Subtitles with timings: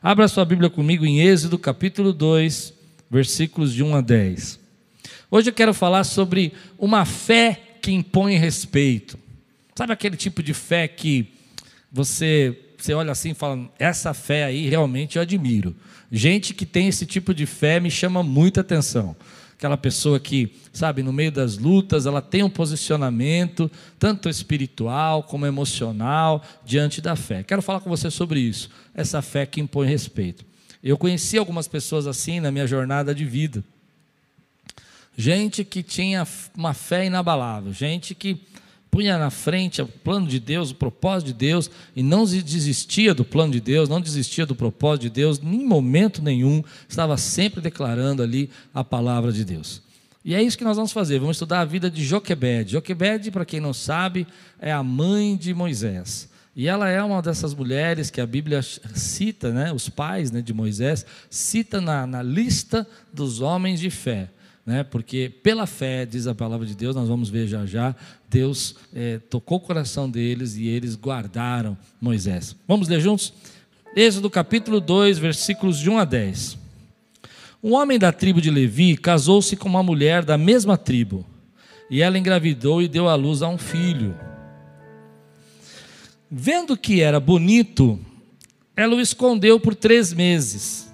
[0.00, 2.72] Abra sua Bíblia comigo em Êxodo capítulo 2,
[3.10, 4.60] versículos de 1 a 10.
[5.28, 9.18] Hoje eu quero falar sobre uma fé que impõe respeito.
[9.74, 11.26] Sabe aquele tipo de fé que
[11.90, 15.74] você, você olha assim e fala: essa fé aí realmente eu admiro.
[16.12, 19.16] Gente que tem esse tipo de fé me chama muita atenção
[19.58, 23.68] aquela pessoa que, sabe, no meio das lutas, ela tem um posicionamento,
[23.98, 27.42] tanto espiritual como emocional, diante da fé.
[27.42, 30.44] Quero falar com você sobre isso, essa fé que impõe respeito.
[30.80, 33.64] Eu conheci algumas pessoas assim na minha jornada de vida.
[35.16, 36.24] Gente que tinha
[36.56, 38.40] uma fé inabalável, gente que
[38.90, 43.24] punha na frente o plano de Deus, o propósito de Deus, e não desistia do
[43.24, 48.22] plano de Deus, não desistia do propósito de Deus, em momento nenhum, estava sempre declarando
[48.22, 49.82] ali a palavra de Deus.
[50.24, 52.72] E é isso que nós vamos fazer, vamos estudar a vida de Joquebed.
[52.72, 54.26] Joquebed, para quem não sabe,
[54.58, 56.28] é a mãe de Moisés.
[56.54, 60.52] E ela é uma dessas mulheres que a Bíblia cita, né, os pais né, de
[60.52, 64.28] Moisés, cita na, na lista dos homens de fé
[64.68, 64.84] né?
[64.84, 67.96] porque pela fé, diz a palavra de Deus, nós vamos ver já já,
[68.28, 72.54] Deus é, tocou o coração deles e eles guardaram Moisés.
[72.68, 73.32] Vamos ler juntos?
[73.96, 76.58] Êxodo capítulo 2, versículos de 1 a 10.
[77.64, 81.24] Um homem da tribo de Levi casou-se com uma mulher da mesma tribo,
[81.90, 84.14] e ela engravidou e deu à luz a um filho.
[86.30, 87.98] Vendo que era bonito,
[88.76, 90.87] ela o escondeu por três meses.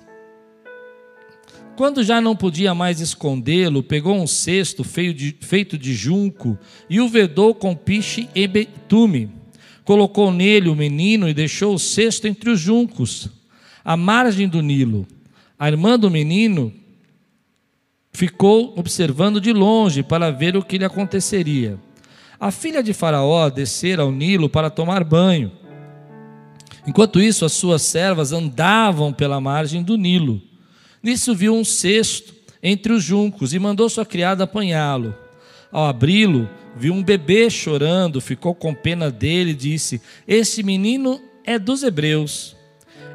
[1.77, 6.57] Quando já não podia mais escondê-lo, pegou um cesto feito de junco
[6.89, 9.29] e o vedou com piche e betume.
[9.85, 13.29] Colocou nele o menino e deixou o cesto entre os juncos,
[13.85, 15.05] à margem do Nilo.
[15.59, 16.73] A irmã do menino
[18.13, 21.79] ficou observando de longe para ver o que lhe aconteceria.
[22.39, 25.51] A filha de Faraó descera ao Nilo para tomar banho.
[26.87, 30.41] Enquanto isso, as suas servas andavam pela margem do Nilo.
[31.05, 35.15] Nisso viu um cesto entre os juncos e mandou sua criada apanhá-lo.
[35.71, 41.59] Ao abri-lo, viu um bebê chorando, ficou com pena dele e disse: Esse menino é
[41.59, 42.57] dos hebreus.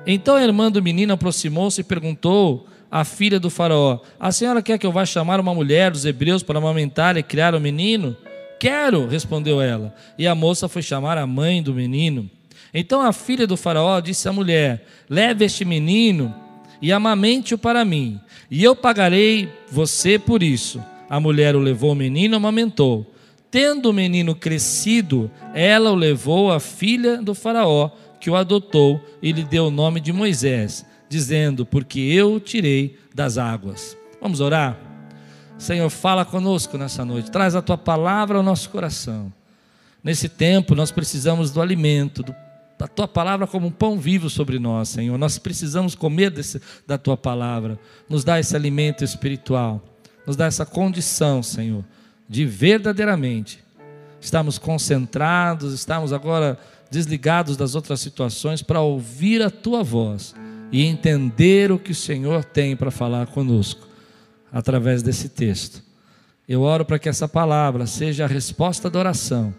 [0.05, 4.77] Então a irmã do menino aproximou-se e perguntou à filha do faraó: A senhora quer
[4.77, 8.16] que eu vá chamar uma mulher dos hebreus para amamentar e criar o menino?
[8.59, 9.95] Quero, respondeu ela.
[10.16, 12.29] E a moça foi chamar a mãe do menino.
[12.71, 16.48] Então a filha do faraó disse à mulher: Leve este menino
[16.81, 18.19] e amamente-o para mim,
[18.50, 20.84] e eu pagarei você por isso.
[21.09, 23.13] A mulher o levou o menino e amamentou.
[23.51, 27.89] Tendo o menino crescido, ela o levou à filha do Faraó,
[28.19, 32.97] que o adotou e lhe deu o nome de Moisés, dizendo: Porque eu o tirei
[33.13, 33.97] das águas.
[34.22, 34.78] Vamos orar?
[35.57, 39.34] Senhor, fala conosco nessa noite, traz a tua palavra ao nosso coração.
[40.03, 42.34] Nesse tempo, nós precisamos do alimento, do
[42.79, 45.17] a tua palavra como um pão vivo sobre nós, Senhor.
[45.17, 47.78] Nós precisamos comer desse, da tua palavra.
[48.07, 49.84] Nos dá esse alimento espiritual.
[50.25, 51.84] Nos dá essa condição, Senhor,
[52.28, 53.63] de verdadeiramente
[54.22, 56.57] estarmos concentrados, estamos agora
[56.91, 60.35] desligados das outras situações para ouvir a tua voz
[60.72, 63.88] e entender o que o Senhor tem para falar conosco
[64.51, 65.84] através desse texto.
[66.47, 69.53] Eu oro para que essa palavra seja a resposta da oração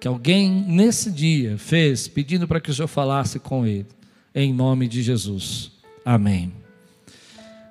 [0.00, 3.86] que alguém nesse dia fez pedindo para que o Senhor falasse com ele,
[4.34, 5.72] em nome de Jesus.
[6.04, 6.52] Amém.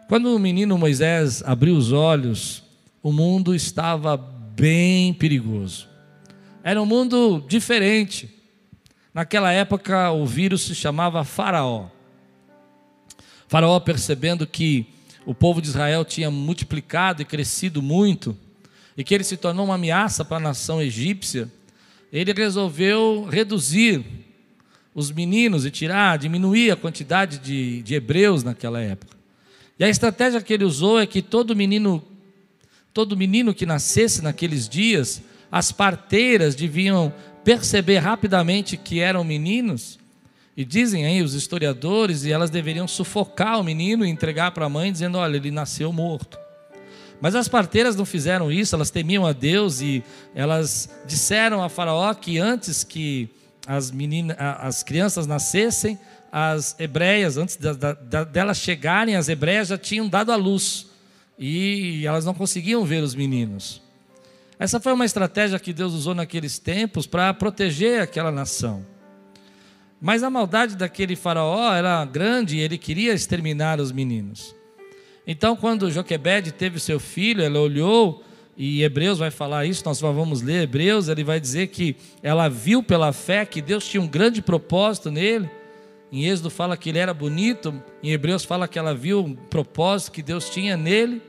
[0.08, 2.64] Quando o menino Moisés abriu os olhos,
[3.02, 5.88] o mundo estava bem perigoso.
[6.64, 8.30] Era um mundo diferente.
[9.14, 11.88] Naquela época, o vírus se chamava Faraó.
[13.48, 14.88] Faraó, percebendo que
[15.26, 18.38] o povo de Israel tinha multiplicado e crescido muito,
[18.98, 21.50] e que ele se tornou uma ameaça para a nação egípcia,
[22.12, 24.04] ele resolveu reduzir
[24.94, 29.16] os meninos e tirar, diminuir a quantidade de, de hebreus naquela época.
[29.78, 32.04] E a estratégia que ele usou é que todo menino,
[32.94, 37.14] todo menino que nascesse naqueles dias, as parteiras deviam
[37.44, 40.00] perceber rapidamente que eram meninos.
[40.56, 44.70] E dizem aí os historiadores, e elas deveriam sufocar o menino e entregar para a
[44.70, 46.40] mãe, dizendo: Olha, ele nasceu morto.
[47.20, 50.04] Mas as parteiras não fizeram isso, elas temiam a Deus e
[50.36, 53.30] elas disseram a Faraó que antes que
[53.66, 55.98] as, meninas, as crianças nascessem,
[56.32, 57.58] as hebreias, antes
[58.32, 60.88] delas chegarem, as hebreias já tinham dado a luz
[61.38, 63.82] e elas não conseguiam ver os meninos.
[64.60, 68.86] Essa foi uma estratégia que Deus usou naqueles tempos para proteger aquela nação.
[70.02, 74.56] Mas a maldade daquele faraó era grande e ele queria exterminar os meninos.
[75.28, 78.24] Então, quando Joquebed teve seu filho, ela olhou,
[78.56, 82.82] e Hebreus vai falar isso, nós vamos ler Hebreus, ele vai dizer que ela viu
[82.82, 85.50] pela fé que Deus tinha um grande propósito nele,
[86.10, 90.14] Em Êxodo fala que ele era bonito, em Hebreus fala que ela viu um propósito
[90.14, 91.22] que Deus tinha nele.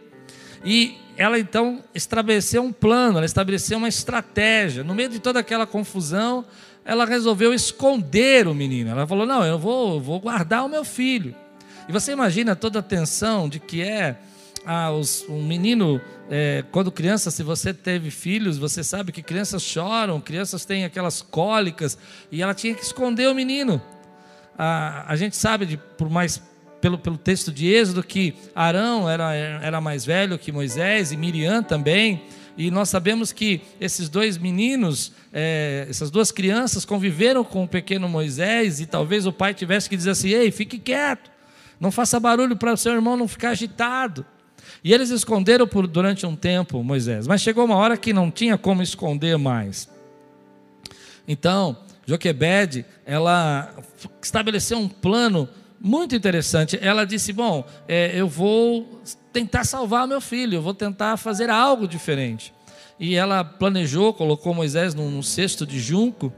[0.65, 4.85] E ela então estabeleceu um plano, ela estabeleceu uma estratégia.
[4.85, 6.45] No meio de toda aquela confusão,
[6.85, 8.91] ela resolveu esconder o menino.
[8.91, 11.35] Ela falou: Não, eu vou, eu vou guardar o meu filho.
[11.89, 14.19] E você imagina toda a tensão de que é
[14.67, 15.99] ah, os, um menino,
[16.31, 21.23] é, quando criança, se você teve filhos, você sabe que crianças choram, crianças têm aquelas
[21.23, 21.97] cólicas,
[22.31, 23.81] e ela tinha que esconder o menino.
[24.59, 26.43] Ah, a gente sabe, de, por mais
[26.81, 31.63] pelo, pelo texto de Êxodo, que Arão era, era mais velho que Moisés, e Miriam
[31.63, 32.23] também.
[32.57, 38.09] E nós sabemos que esses dois meninos, é, essas duas crianças, conviveram com o pequeno
[38.09, 41.31] Moisés, e talvez o pai tivesse que dizer assim: ei, fique quieto,
[41.81, 44.25] não faça barulho para o seu irmão não ficar agitado.
[44.83, 48.57] E eles esconderam por, durante um tempo Moisés, mas chegou uma hora que não tinha
[48.59, 49.89] como esconder mais.
[51.27, 51.77] Então,
[52.07, 53.75] Joquebede, ela
[54.23, 55.49] estabeleceu um plano
[55.81, 56.79] muito interessante.
[56.81, 59.01] Ela disse: Bom, é, eu vou
[59.33, 62.53] tentar salvar meu filho, eu vou tentar fazer algo diferente.
[62.99, 66.33] E ela planejou, colocou Moisés num, num cesto de junco.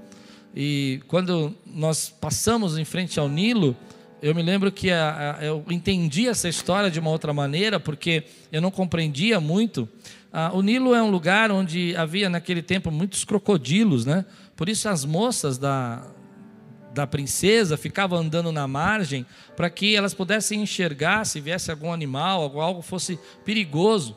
[0.54, 3.76] E quando nós passamos em frente ao Nilo,
[4.22, 8.24] eu me lembro que a, a, eu entendi essa história de uma outra maneira, porque
[8.52, 9.88] eu não compreendia muito.
[10.32, 14.24] Ah, o Nilo é um lugar onde havia naquele tempo muitos crocodilos, né?
[14.54, 16.06] Por isso as moças da,
[16.92, 19.24] da princesa ficavam andando na margem
[19.56, 24.14] para que elas pudessem enxergar se viesse algum animal, algo fosse perigoso,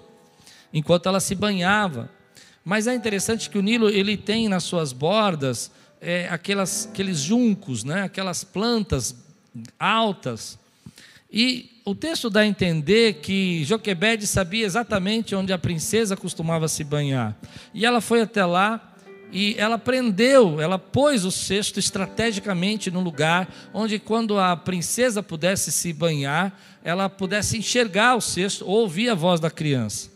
[0.74, 2.10] enquanto ela se banhava.
[2.66, 5.72] Mas é interessante que o Nilo ele tem nas suas bordas
[6.02, 8.04] é, aquelas, aqueles juncos, né?
[8.04, 9.23] aquelas plantas
[9.80, 10.58] altas.
[11.32, 16.84] E o texto dá a entender que Joquebede sabia exatamente onde a princesa costumava se
[16.84, 17.36] banhar.
[17.74, 18.94] E ela foi até lá
[19.32, 25.72] e ela prendeu, ela pôs o cesto estrategicamente no lugar onde, quando a princesa pudesse
[25.72, 30.12] se banhar, ela pudesse enxergar o cesto ou ouvir a voz da criança.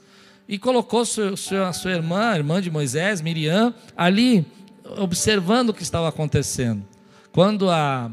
[0.48, 4.46] E colocou sua, sua, sua irmã, a irmã de Moisés, Miriam, ali,
[4.98, 6.86] observando o que estava acontecendo.
[7.32, 8.12] Quando a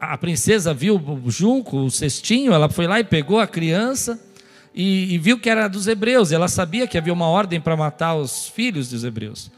[0.00, 4.20] a princesa viu o junco, o cestinho, ela foi lá e pegou a criança
[4.74, 6.30] e, e viu que era dos hebreus.
[6.30, 9.50] Ela sabia que havia uma ordem para matar os filhos dos hebreus.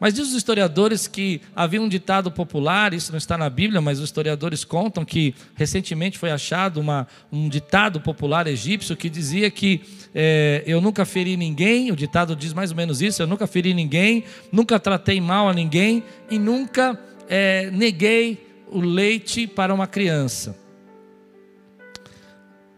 [0.00, 4.00] Mas diz os historiadores que havia um ditado popular, isso não está na Bíblia, mas
[4.00, 9.80] os historiadores contam que recentemente foi achado uma, um ditado popular egípcio que dizia que
[10.12, 13.72] é, eu nunca feri ninguém, o ditado diz mais ou menos isso, eu nunca feri
[13.74, 16.98] ninguém, nunca tratei mal a ninguém e nunca
[17.28, 20.56] é, neguei o leite para uma criança.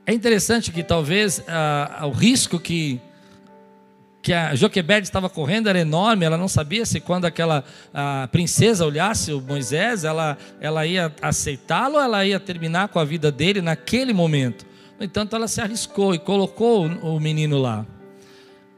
[0.06, 3.00] É interessante que talvez ah, o risco que,
[4.20, 7.64] que a Joquebede estava correndo era enorme, ela não sabia se quando aquela
[8.30, 13.32] princesa olhasse o Moisés, ela, ela ia aceitá-lo ou ela ia terminar com a vida
[13.32, 14.66] dele naquele momento.
[14.98, 17.86] No entanto, ela se arriscou e colocou o menino lá.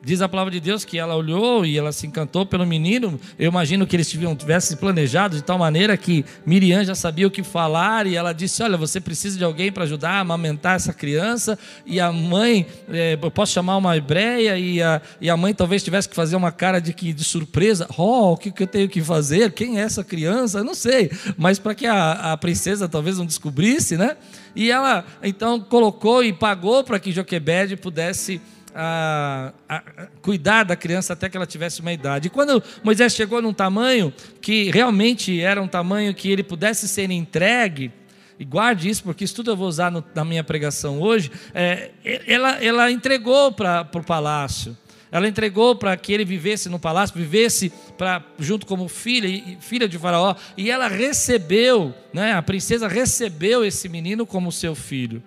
[0.02, 3.19] Diz a palavra de Deus que ela olhou e ela se encantou pelo menino.
[3.37, 7.43] Eu imagino que eles tivessem planejado de tal maneira que Miriam já sabia o que
[7.43, 11.58] falar e ela disse: Olha, você precisa de alguém para ajudar a amamentar essa criança.
[11.84, 15.82] E a mãe, é, eu posso chamar uma hebreia, e a, e a mãe talvez
[15.82, 18.88] tivesse que fazer uma cara de, que, de surpresa: Oh, o que, que eu tenho
[18.88, 19.52] que fazer?
[19.52, 20.58] Quem é essa criança?
[20.58, 21.10] Eu não sei.
[21.37, 24.16] Mas para que a, a princesa talvez não descobrisse, né?
[24.54, 28.40] E ela então colocou e pagou para que Joquebede pudesse
[28.78, 29.83] a, a,
[30.21, 32.26] cuidar da criança até que ela tivesse uma idade.
[32.26, 37.11] E quando Moisés chegou num tamanho que realmente era um tamanho que ele pudesse ser
[37.11, 37.90] entregue,
[38.38, 41.90] e guarde isso, porque isso tudo eu vou usar no, na minha pregação hoje, é,
[42.26, 44.76] ela, ela entregou para o palácio.
[45.11, 49.99] Ela entregou para que ele vivesse no palácio, vivesse pra, junto como filha, filha de
[49.99, 55.23] Faraó, e ela recebeu, né, a princesa recebeu esse menino como seu filho.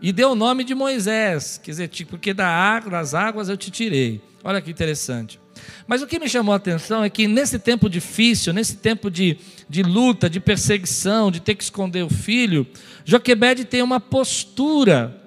[0.00, 3.70] E deu o nome de Moisés, quer dizer, porque da água, das águas eu te
[3.70, 4.20] tirei.
[4.44, 5.40] Olha que interessante.
[5.86, 9.38] Mas o que me chamou a atenção é que nesse tempo difícil, nesse tempo de,
[9.68, 12.66] de luta, de perseguição, de ter que esconder o filho,
[13.04, 15.20] Joquebede tem uma postura,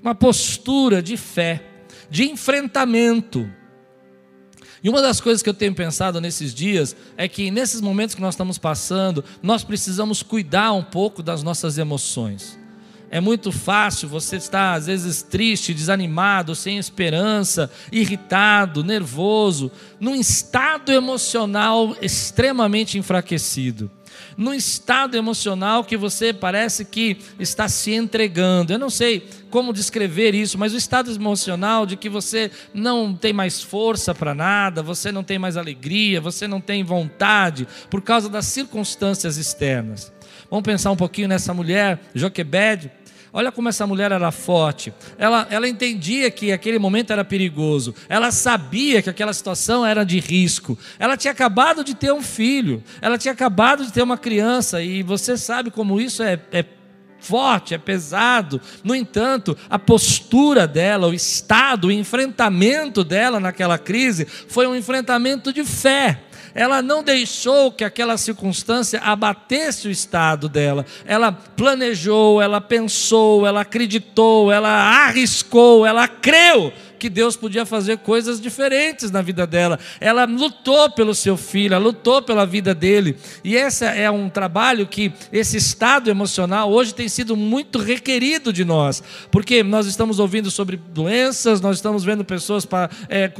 [0.00, 1.62] uma postura de fé,
[2.08, 3.48] de enfrentamento.
[4.82, 8.20] E uma das coisas que eu tenho pensado nesses dias é que nesses momentos que
[8.20, 12.58] nós estamos passando, nós precisamos cuidar um pouco das nossas emoções.
[13.14, 20.90] É muito fácil você estar, às vezes, triste, desanimado, sem esperança, irritado, nervoso, num estado
[20.90, 23.88] emocional extremamente enfraquecido.
[24.36, 28.72] Num estado emocional que você parece que está se entregando.
[28.72, 33.32] Eu não sei como descrever isso, mas o estado emocional de que você não tem
[33.32, 38.28] mais força para nada, você não tem mais alegria, você não tem vontade por causa
[38.28, 40.12] das circunstâncias externas.
[40.50, 42.90] Vamos pensar um pouquinho nessa mulher, Joquebed.
[43.36, 44.94] Olha como essa mulher era forte.
[45.18, 47.92] Ela, ela entendia que aquele momento era perigoso.
[48.08, 50.78] Ela sabia que aquela situação era de risco.
[51.00, 52.80] Ela tinha acabado de ter um filho.
[53.02, 54.80] Ela tinha acabado de ter uma criança.
[54.80, 56.64] E você sabe como isso é, é
[57.18, 58.60] forte, é pesado.
[58.84, 65.52] No entanto, a postura dela, o estado, o enfrentamento dela naquela crise foi um enfrentamento
[65.52, 66.20] de fé
[66.54, 70.86] ela não deixou que aquela circunstância abatesse o estado dela.
[71.04, 76.72] Ela planejou, ela pensou, ela acreditou, ela arriscou, ela creu
[77.04, 79.78] que Deus podia fazer coisas diferentes na vida dela.
[80.00, 83.18] Ela lutou pelo seu filho, ela lutou pela vida dele.
[83.44, 88.64] E esse é um trabalho que esse estado emocional hoje tem sido muito requerido de
[88.64, 92.66] nós, porque nós estamos ouvindo sobre doenças, nós estamos vendo pessoas
[93.10, 93.30] é,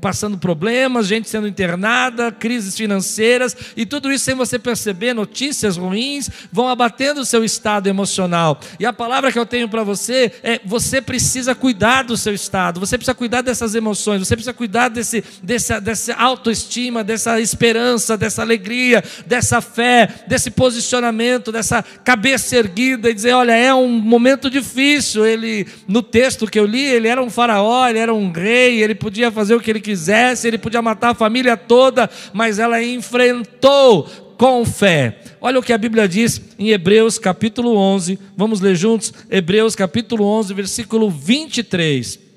[0.00, 6.30] passando problemas, gente sendo internada, crises financeiras, e tudo isso sem você perceber, notícias ruins
[6.52, 8.60] vão abatendo o seu estado emocional.
[8.78, 12.78] E a palavra que eu tenho para você é: você precisa cuidar do seu estado,
[12.78, 18.42] você precisa cuidar dessas emoções, você precisa cuidar desse, dessa, dessa autoestima, dessa esperança, dessa
[18.42, 25.26] alegria, dessa fé, desse posicionamento, dessa cabeça erguida e dizer: olha, é um momento difícil.
[25.26, 28.94] Ele, no texto que eu li, ele era um faraó, ele era um rei, ele
[28.94, 34.08] podia fazer o que ele quisesse, ele podia matar a família toda, mas ela enfrentou
[34.36, 35.18] com fé.
[35.40, 38.18] Olha o que a Bíblia diz em Hebreus capítulo 11.
[38.36, 39.12] Vamos ler juntos?
[39.30, 42.29] Hebreus capítulo 11, versículo 23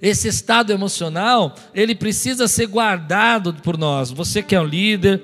[0.00, 4.10] esse estado emocional, ele precisa ser guardado por nós.
[4.10, 5.22] Você que é um líder,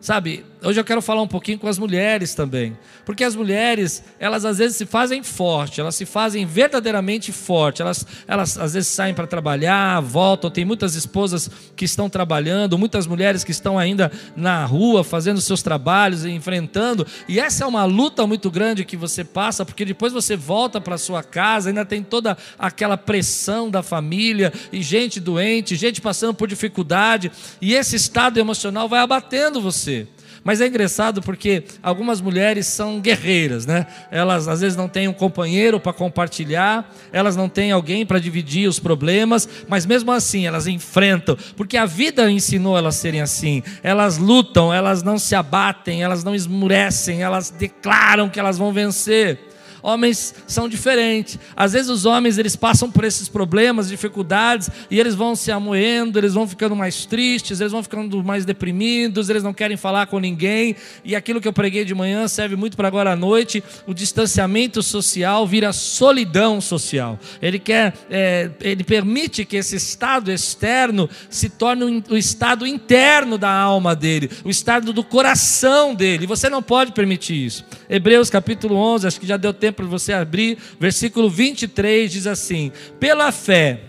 [0.00, 2.76] sabe, hoje eu quero falar um pouquinho com as mulheres também.
[3.04, 7.80] Porque as mulheres, elas às vezes se fazem forte, elas se fazem verdadeiramente forte.
[7.80, 10.50] Elas, elas às vezes saem para trabalhar, voltam.
[10.50, 15.62] Tem muitas esposas que estão trabalhando, muitas mulheres que estão ainda na rua fazendo seus
[15.62, 17.06] trabalhos enfrentando.
[17.28, 20.98] E essa é uma luta muito grande que você passa, porque depois você volta para
[20.98, 26.48] sua casa, ainda tem toda aquela pressão da família e gente doente, gente passando por
[26.48, 27.30] dificuldade.
[27.60, 30.06] E esse estado emocional vai abatendo você.
[30.44, 33.86] Mas é engraçado porque algumas mulheres são guerreiras, né?
[34.10, 38.68] Elas às vezes não têm um companheiro para compartilhar, elas não têm alguém para dividir
[38.68, 43.62] os problemas, mas mesmo assim elas enfrentam, porque a vida ensinou elas a serem assim.
[43.82, 49.47] Elas lutam, elas não se abatem, elas não esmurecem, elas declaram que elas vão vencer
[49.88, 51.38] homens são diferentes.
[51.56, 56.18] Às vezes os homens eles passam por esses problemas, dificuldades, e eles vão se amoendo,
[56.18, 60.18] eles vão ficando mais tristes, eles vão ficando mais deprimidos, eles não querem falar com
[60.18, 60.76] ninguém.
[61.04, 63.62] E aquilo que eu preguei de manhã serve muito para agora à noite.
[63.86, 67.18] O distanciamento social vira solidão social.
[67.40, 73.50] Ele quer, é, ele permite que esse estado externo se torne o estado interno da
[73.50, 76.26] alma dele, o estado do coração dele.
[76.26, 77.64] Você não pode permitir isso.
[77.88, 82.72] Hebreus capítulo 11, acho que já deu tempo para você abrir, versículo 23 diz assim:
[82.98, 83.80] Pela fé,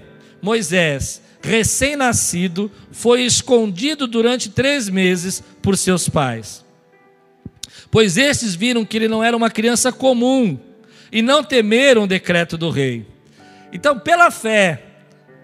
[0.41, 6.63] Moisés, recém-nascido, foi escondido durante três meses por seus pais.
[7.89, 10.60] Pois estes viram que ele não era uma criança comum
[11.12, 13.05] e não temeram o decreto do rei.
[13.74, 14.84] Então, pela fé,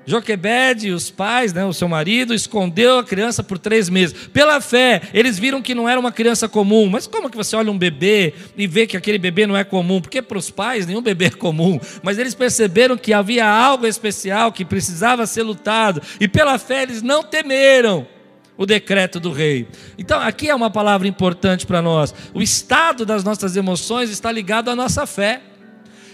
[0.05, 4.27] Joquebed os pais, né, o seu marido, escondeu a criança por três meses.
[4.27, 6.87] Pela fé, eles viram que não era uma criança comum.
[6.89, 9.99] Mas como que você olha um bebê e vê que aquele bebê não é comum?
[9.99, 11.79] Porque para os pais nenhum bebê é comum.
[12.03, 16.01] Mas eles perceberam que havia algo especial que precisava ser lutado.
[16.19, 18.07] E pela fé eles não temeram
[18.57, 19.67] o decreto do rei.
[19.97, 22.13] Então, aqui é uma palavra importante para nós.
[22.33, 25.41] O estado das nossas emoções está ligado à nossa fé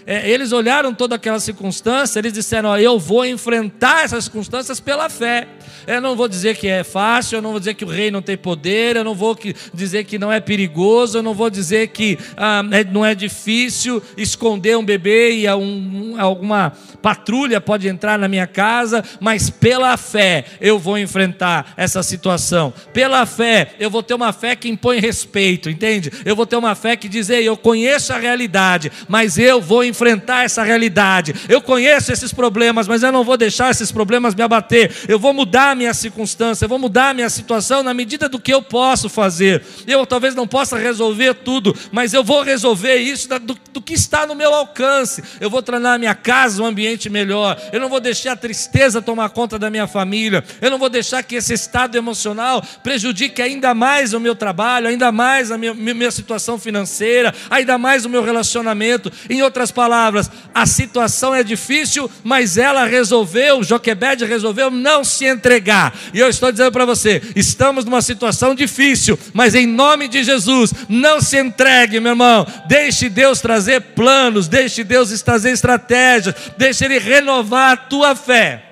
[0.06, 5.08] é, eles olharam toda aquela circunstância, eles disseram: ó, Eu vou enfrentar essas circunstâncias pela
[5.08, 5.48] fé.
[5.86, 8.22] Eu não vou dizer que é fácil, eu não vou dizer que o rei não
[8.22, 11.88] tem poder, eu não vou que, dizer que não é perigoso, eu não vou dizer
[11.88, 18.18] que ah, é, não é difícil esconder um bebê e um, alguma patrulha pode entrar
[18.18, 22.72] na minha casa, mas pela fé eu vou enfrentar essa situação.
[22.92, 26.10] Pela fé, eu vou ter uma fé que impõe respeito, entende?
[26.24, 29.84] Eu vou ter uma fé que diz: Ei, eu conheço a realidade, mas eu vou
[29.84, 31.34] enfrentar essa realidade.
[31.48, 34.92] Eu conheço esses problemas, mas eu não vou deixar esses problemas me abater.
[35.08, 38.40] Eu vou mudar a minha circunstância, eu vou mudar a minha situação na medida do
[38.40, 39.62] que eu posso fazer.
[39.86, 44.26] Eu talvez não possa resolver tudo, mas eu vou resolver isso do, do que está
[44.26, 45.22] no meu alcance.
[45.40, 47.60] Eu vou tornar a minha casa um ambiente melhor.
[47.72, 50.44] Eu não vou deixar a tristeza tomar conta da minha família.
[50.60, 55.12] Eu não vou deixar que esse estado emocional prejudique ainda mais o meu trabalho, ainda
[55.12, 59.12] mais a minha, minha situação financeira, ainda mais o meu relacionamento.
[59.28, 65.26] Em outras palavras, palavras, a situação é difícil, mas ela resolveu, Joquebed resolveu não se
[65.42, 65.92] entregar.
[66.14, 70.72] E eu estou dizendo para você: estamos numa situação difícil, mas em nome de Jesus,
[70.88, 72.46] não se entregue, meu irmão.
[72.68, 78.64] Deixe Deus trazer planos, deixe Deus trazer estratégias, deixe Ele renovar a tua fé.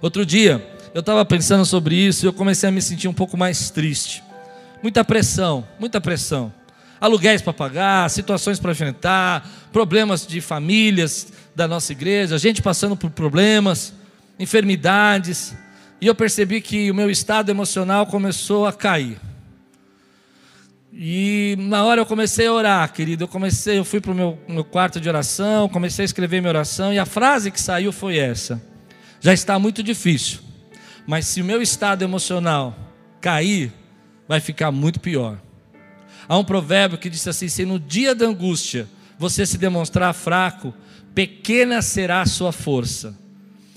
[0.00, 0.64] Outro dia,
[0.94, 4.22] eu estava pensando sobre isso e eu comecei a me sentir um pouco mais triste.
[4.82, 6.52] Muita pressão, muita pressão.
[7.00, 13.10] Aluguéis para pagar, situações para enfrentar, problemas de famílias da nossa igreja, gente passando por
[13.10, 13.92] problemas,
[14.38, 15.54] enfermidades.
[16.00, 19.18] E eu percebi que o meu estado emocional começou a cair.
[20.92, 23.24] E na hora eu comecei a orar, querido.
[23.24, 26.50] Eu comecei, eu fui para o meu, meu quarto de oração, comecei a escrever minha
[26.50, 28.62] oração, e a frase que saiu foi essa:
[29.20, 30.40] Já está muito difícil,
[31.06, 32.74] mas se o meu estado emocional
[33.20, 33.72] cair,
[34.26, 35.38] vai ficar muito pior.
[36.28, 38.88] Há um provérbio que diz assim: se no dia da angústia
[39.18, 40.74] você se demonstrar fraco,
[41.14, 43.16] pequena será a sua força.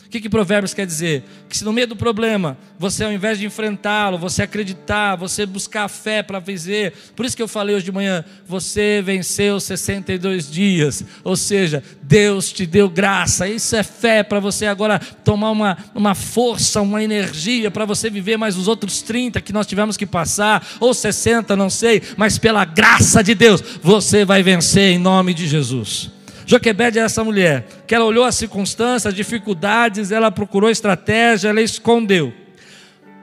[0.10, 1.24] O que, que Provérbios quer dizer?
[1.48, 5.88] Que se no meio do problema, você ao invés de enfrentá-lo, você acreditar, você buscar
[5.88, 11.06] fé para vencer, por isso que eu falei hoje de manhã, você venceu 62 dias,
[11.24, 16.16] ou seja, Deus te deu graça, isso é fé para você agora tomar uma, uma
[16.16, 20.68] força, uma energia para você viver mais os outros 30 que nós tivemos que passar,
[20.80, 25.46] ou 60, não sei, mas pela graça de Deus, você vai vencer em nome de
[25.46, 26.10] Jesus.
[26.50, 31.62] Joquebede é essa mulher, que ela olhou as circunstâncias, as dificuldades, ela procurou estratégia, ela
[31.62, 32.34] escondeu.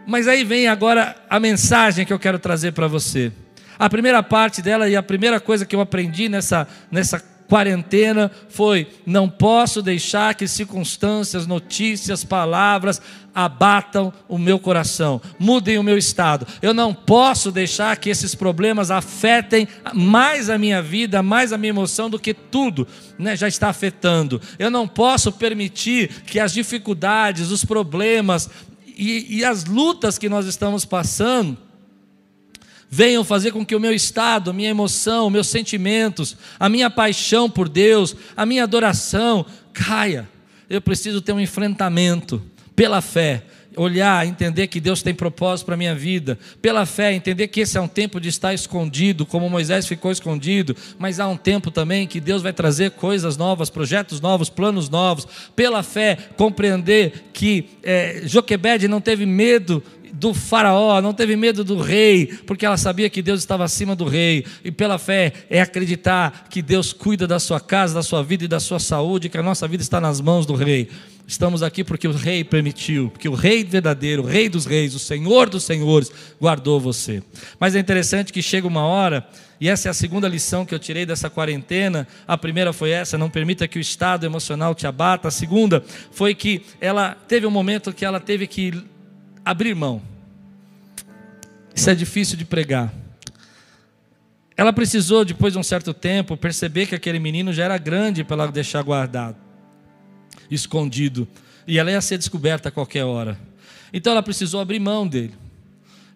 [0.07, 3.33] Mas aí vem agora a mensagem que eu quero trazer para você.
[3.77, 7.19] A primeira parte dela e a primeira coisa que eu aprendi nessa, nessa
[7.49, 13.01] quarentena foi: não posso deixar que circunstâncias, notícias, palavras
[13.35, 16.47] abatam o meu coração, mudem o meu estado.
[16.63, 21.69] Eu não posso deixar que esses problemas afetem mais a minha vida, mais a minha
[21.69, 22.89] emoção do que tudo
[23.19, 24.41] né, já está afetando.
[24.59, 28.49] Eu não posso permitir que as dificuldades, os problemas
[28.87, 31.66] e, e as lutas que nós estamos passando
[32.91, 37.49] venham fazer com que o meu estado, a minha emoção, meus sentimentos, a minha paixão
[37.51, 40.29] por Deus, a minha adoração caia.
[40.69, 42.43] Eu preciso ter um enfrentamento
[42.75, 43.43] pela fé,
[43.77, 47.77] olhar, entender que Deus tem propósito para a minha vida, pela fé, entender que esse
[47.77, 52.07] é um tempo de estar escondido, como Moisés ficou escondido, mas há um tempo também
[52.07, 58.23] que Deus vai trazer coisas novas, projetos novos, planos novos, pela fé, compreender que é,
[58.25, 59.83] Joquebede não teve medo
[60.19, 64.07] do faraó, não teve medo do rei, porque ela sabia que Deus estava acima do
[64.07, 68.45] rei, e pela fé é acreditar que Deus cuida da sua casa, da sua vida
[68.45, 70.89] e da sua saúde, que a nossa vida está nas mãos do rei.
[71.27, 74.99] Estamos aqui porque o rei permitiu, porque o rei verdadeiro, o rei dos reis, o
[74.99, 77.23] senhor dos senhores, guardou você.
[77.59, 79.27] Mas é interessante que chega uma hora,
[79.61, 82.07] e essa é a segunda lição que eu tirei dessa quarentena.
[82.29, 85.29] A primeira foi essa: não permita que o estado emocional te abata.
[85.29, 88.85] A segunda foi que ela teve um momento que ela teve que
[89.47, 90.03] abrir mão.
[91.73, 92.93] Isso é difícil de pregar.
[94.57, 98.43] Ela precisou, depois de um certo tempo, perceber que aquele menino já era grande para
[98.43, 99.37] ela deixar guardado,
[100.51, 101.29] escondido,
[101.65, 103.39] e ela ia ser descoberta a qualquer hora.
[103.93, 105.35] Então ela precisou abrir mão dele.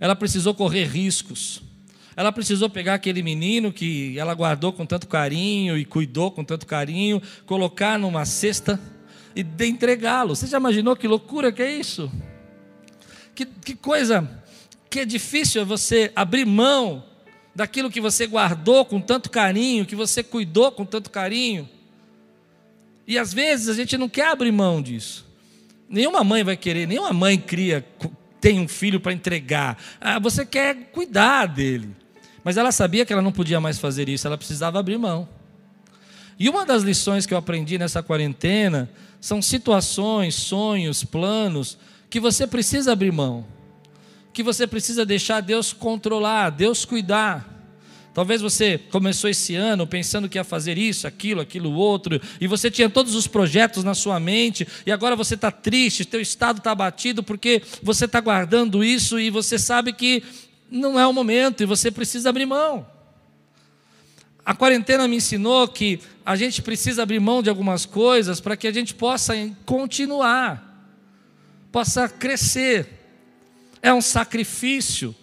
[0.01, 1.63] Ela precisou correr riscos.
[2.17, 6.67] Ela precisou pegar aquele menino que ela guardou com tanto carinho e cuidou com tanto
[6.67, 8.81] carinho, colocar numa cesta
[9.37, 10.35] e entregá-lo.
[10.35, 12.11] Você já imaginou que loucura que é isso?
[13.35, 14.29] Que, que coisa
[14.91, 17.05] que é difícil você abrir mão
[17.55, 21.69] daquilo que você guardou com tanto carinho, que você cuidou com tanto carinho.
[23.07, 25.27] E às vezes a gente não quer abrir mão disso.
[25.89, 27.85] Nenhuma mãe vai querer, nenhuma mãe cria,
[28.41, 29.77] tem um filho para entregar.
[30.01, 31.95] Ah, você quer cuidar dele.
[32.43, 35.29] Mas ela sabia que ela não podia mais fazer isso, ela precisava abrir mão.
[36.39, 38.91] E uma das lições que eu aprendi nessa quarentena
[39.21, 41.77] são situações, sonhos, planos
[42.11, 43.47] que você precisa abrir mão,
[44.33, 47.49] que você precisa deixar Deus controlar, Deus cuidar.
[48.13, 52.69] Talvez você começou esse ano pensando que ia fazer isso, aquilo, aquilo outro, e você
[52.69, 56.73] tinha todos os projetos na sua mente, e agora você está triste, teu estado está
[56.73, 60.25] abatido porque você está guardando isso e você sabe que
[60.69, 62.85] não é o momento e você precisa abrir mão.
[64.45, 68.67] A quarentena me ensinou que a gente precisa abrir mão de algumas coisas para que
[68.67, 70.70] a gente possa continuar
[71.71, 72.87] possa crescer.
[73.83, 75.15] É um sacrifício.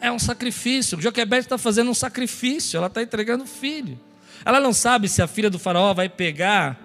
[0.00, 1.00] É um sacrifício.
[1.00, 3.98] Joquebede está fazendo um sacrifício, ela está entregando o filho.
[4.44, 6.81] Ela não sabe se a filha do faraó vai pegar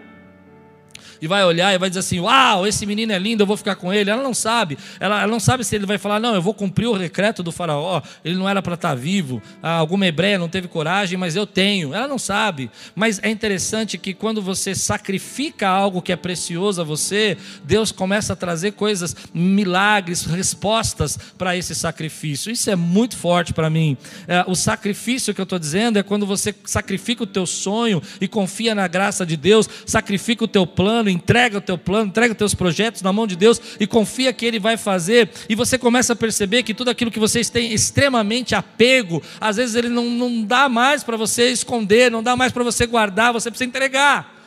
[1.22, 3.76] e vai olhar e vai dizer assim: Uau, esse menino é lindo, eu vou ficar
[3.76, 4.10] com ele.
[4.10, 4.78] Ela não sabe.
[5.00, 7.52] Ela, ela não sabe se ele vai falar: Não, eu vou cumprir o decreto do
[7.52, 8.02] Faraó.
[8.24, 9.42] Ele não era para estar tá vivo.
[9.62, 11.94] Ah, alguma hebreia não teve coragem, mas eu tenho.
[11.94, 12.70] Ela não sabe.
[12.96, 18.34] Mas é interessante que quando você sacrifica algo que é precioso a você, Deus começa
[18.34, 22.52] a trazer coisas, milagres, respostas para esse sacrifício.
[22.52, 23.98] Isso é muito forte para mim.
[24.28, 28.28] É, o sacrifício que eu estou dizendo é quando você sacrifica o teu sonho e
[28.28, 32.38] confia na graça de Deus, sacrifica o teu plano, entrega o teu plano, entrega os
[32.38, 35.30] teus projetos na mão de Deus e confia que Ele vai fazer.
[35.50, 39.76] E você começa a perceber que tudo aquilo que vocês têm extremamente apego, às vezes
[39.76, 43.50] Ele não, não dá mais para você esconder, não dá mais para você guardar, você
[43.50, 44.38] precisa entregar.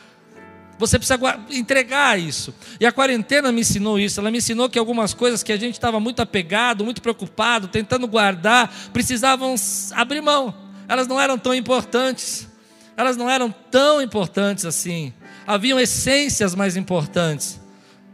[0.80, 2.54] Você precisa entregar isso.
[2.80, 4.18] E a quarentena me ensinou isso.
[4.18, 8.08] Ela me ensinou que algumas coisas que a gente estava muito apegado, muito preocupado, tentando
[8.08, 9.54] guardar, precisavam
[9.92, 10.54] abrir mão.
[10.88, 12.48] Elas não eram tão importantes.
[12.96, 15.12] Elas não eram tão importantes assim.
[15.50, 17.60] Haviam essências mais importantes.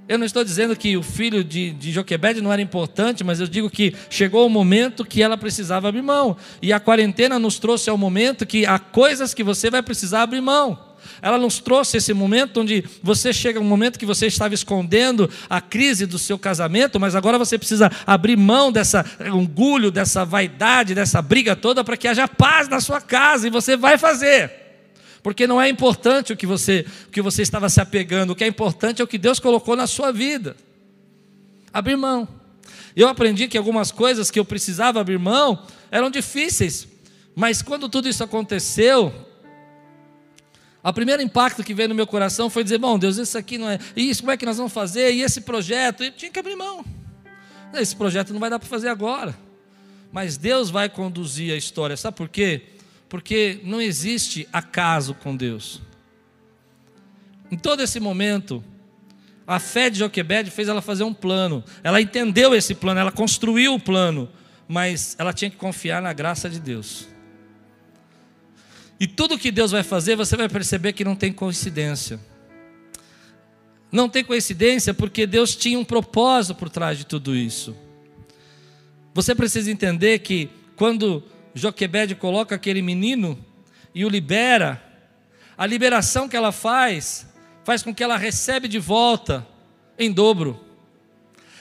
[0.09, 3.47] Eu não estou dizendo que o filho de, de Joquebed não era importante, mas eu
[3.47, 6.35] digo que chegou o momento que ela precisava abrir mão.
[6.63, 10.41] E a quarentena nos trouxe ao momento que há coisas que você vai precisar abrir
[10.41, 10.79] mão.
[11.21, 15.61] Ela nos trouxe esse momento onde você chega um momento que você estava escondendo a
[15.61, 21.21] crise do seu casamento, mas agora você precisa abrir mão dessa orgulho, dessa vaidade, dessa
[21.21, 24.66] briga toda para que haja paz na sua casa e você vai fazer.
[25.27, 28.45] Porque não é importante o que você, o que você estava se apegando, o que
[28.45, 30.57] é importante é o que Deus colocou na sua vida.
[31.73, 32.29] Abrir mão.
[32.95, 36.87] Eu aprendi que algumas coisas que eu precisava abrir mão eram difíceis,
[37.35, 39.13] mas quando tudo isso aconteceu,
[40.81, 43.69] o primeiro impacto que veio no meu coração foi dizer: Bom, Deus, isso aqui não
[43.69, 43.81] é.
[43.97, 45.13] Isso, como é que nós vamos fazer?
[45.13, 46.05] E esse projeto?
[46.05, 46.85] Eu tinha que abrir mão.
[47.75, 49.37] Esse projeto não vai dar para fazer agora.
[50.13, 51.97] Mas Deus vai conduzir a história.
[51.97, 52.76] Sabe por quê?
[53.09, 55.81] Porque não existe acaso com Deus.
[57.51, 58.65] Em todo esse momento,
[59.47, 61.63] a fé de Joquebed fez ela fazer um plano.
[61.85, 64.29] Ela entendeu esse plano, ela construiu o plano,
[64.67, 67.09] mas ela tinha que confiar na graça de Deus.
[68.99, 72.19] E tudo que Deus vai fazer, você vai perceber que não tem coincidência.
[73.93, 77.77] Não tem coincidência porque Deus tinha um propósito por trás de tudo isso.
[79.15, 81.23] Você precisa entender que quando
[81.57, 83.43] Joquebed coloca aquele menino
[83.95, 84.83] e o libera,
[85.57, 87.27] a liberação que ela faz,
[87.65, 89.47] faz com que ela recebe de volta
[89.99, 90.61] em dobro.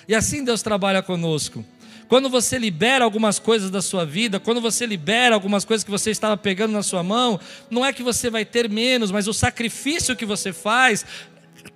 [0.05, 1.63] E assim Deus trabalha conosco.
[2.09, 6.11] Quando você libera algumas coisas da sua vida, quando você libera algumas coisas que você
[6.11, 7.39] estava pegando na sua mão,
[7.71, 11.05] não é que você vai ter menos, mas o sacrifício que você faz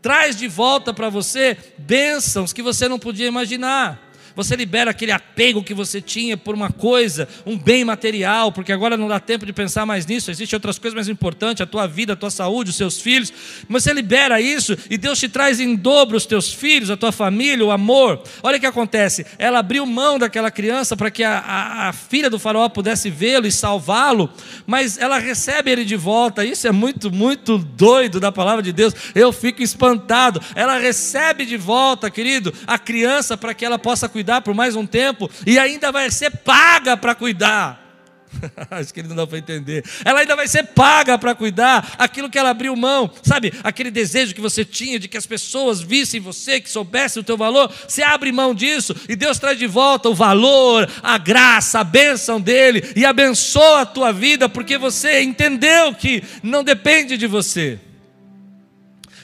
[0.02, 4.09] traz de volta para você bênçãos que você não podia imaginar.
[4.36, 8.96] Você libera aquele apego que você tinha por uma coisa, um bem material, porque agora
[8.98, 12.13] não dá tempo de pensar mais nisso, existem outras coisas mais importantes, a tua vida,
[12.13, 13.32] a tua saúde, os seus filhos.
[13.70, 17.65] Você libera isso e Deus te traz em dobro os teus filhos, a tua família,
[17.65, 18.22] o amor.
[18.42, 19.26] Olha o que acontece.
[19.38, 23.48] Ela abriu mão daquela criança para que a, a, a filha do faraó pudesse vê-lo
[23.48, 24.32] e salvá-lo,
[24.65, 26.46] mas ela recebe ele de volta.
[26.46, 28.94] Isso é muito, muito doido da palavra de Deus.
[29.15, 30.42] Eu fico espantado.
[30.56, 34.76] Ela recebe de volta, querido, a criança para que ela possa cuidar cuidar por mais
[34.76, 37.84] um tempo e ainda vai ser paga para cuidar.
[38.70, 39.84] Acho que ele não dá para entender.
[40.06, 43.52] Ela ainda vai ser paga para cuidar aquilo que ela abriu mão, sabe?
[43.63, 47.36] Aquele desejo que você tinha de que as pessoas vissem você, que soubessem o teu
[47.36, 47.74] valor.
[47.88, 52.39] Você abre mão disso e Deus traz de volta o valor, a graça, a bênção
[52.39, 57.80] dele e abençoa a tua vida porque você entendeu que não depende de você.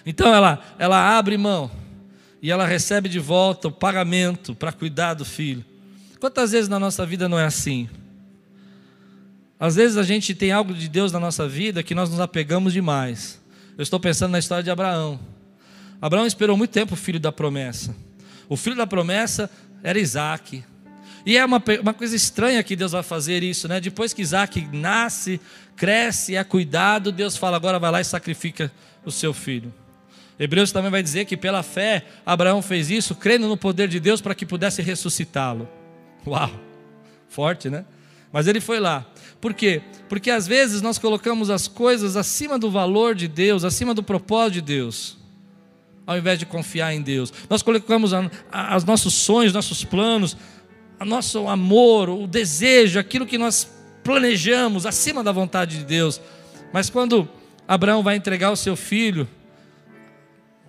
[0.04, 1.85] Então ela, ela abre mão
[2.46, 5.66] e ela recebe de volta o pagamento para cuidar do filho.
[6.20, 7.90] Quantas vezes na nossa vida não é assim?
[9.60, 12.72] Às vezes a gente tem algo de Deus na nossa vida que nós nos apegamos
[12.72, 13.42] demais.
[13.76, 15.20] Eu estou pensando na história de Abraão.
[16.00, 17.96] Abraão esperou muito tempo o filho da promessa.
[18.48, 19.50] O filho da promessa
[19.82, 20.64] era Isaac.
[21.26, 23.82] E é uma, uma coisa estranha que Deus vai fazer isso, né?
[23.82, 25.42] Depois que Isaac nasce,
[25.76, 28.72] cresce, é cuidado, Deus fala: agora vai lá e sacrifica
[29.04, 29.74] o seu filho.
[30.38, 34.20] Hebreus também vai dizer que pela fé Abraão fez isso, crendo no poder de Deus
[34.20, 35.68] para que pudesse ressuscitá-lo.
[36.28, 36.52] Uau,
[37.30, 37.86] forte, né?
[38.34, 39.06] Mas ele foi lá.
[39.40, 39.82] Por quê?
[40.10, 44.56] Porque às vezes nós colocamos as coisas acima do valor de Deus, acima do propósito
[44.56, 45.18] de Deus,
[46.06, 47.32] ao invés de confiar em Deus.
[47.50, 50.36] Nós colocamos os nossos sonhos, nossos planos,
[51.00, 53.70] o nosso amor, o desejo, aquilo que nós
[54.04, 56.20] planejamos acima da vontade de Deus.
[56.74, 57.30] Mas quando
[57.68, 59.28] Abraão vai entregar o seu filho,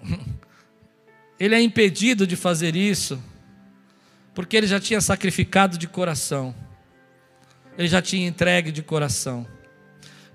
[1.39, 3.23] ele é impedido de fazer isso,
[4.35, 6.55] porque ele já tinha sacrificado de coração,
[7.77, 9.47] ele já tinha entregue de coração,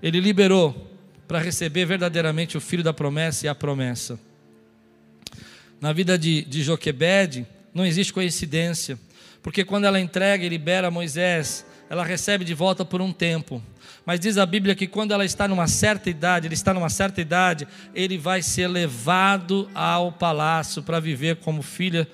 [0.02, 0.90] ele liberou
[1.26, 4.18] para receber verdadeiramente o filho da promessa e a promessa.
[5.80, 8.98] na vida de, de Joquebede, não existe coincidência,
[9.42, 13.62] porque quando ela entrega e libera Moisés, ela recebe de volta por um tempo.
[14.06, 17.20] Mas diz a Bíblia que quando ela está numa certa idade, ele está numa certa
[17.20, 22.08] idade, ele vai ser levado ao palácio para viver como filha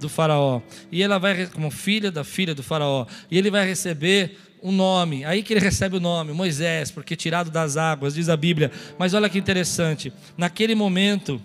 [0.00, 0.60] do faraó.
[0.90, 3.06] E ela vai como filha da filha do faraó.
[3.30, 5.24] E ele vai receber um nome.
[5.24, 8.72] Aí que ele recebe o nome, Moisés, porque tirado das águas, diz a Bíblia.
[8.98, 10.12] Mas olha que interessante.
[10.36, 11.40] Naquele momento,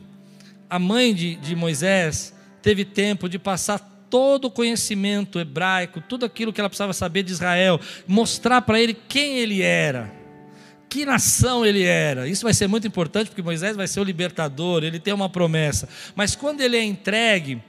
[0.68, 6.54] a mãe de, de Moisés teve tempo de passar todo o conhecimento hebraico, tudo aquilo
[6.54, 10.12] que ela precisava saber de Israel, mostrar para ele quem ele era,
[10.90, 12.28] que nação ele era.
[12.28, 15.88] Isso vai ser muito importante porque Moisés vai ser o libertador, ele tem uma promessa.
[16.16, 17.62] Mas quando ele é entregue,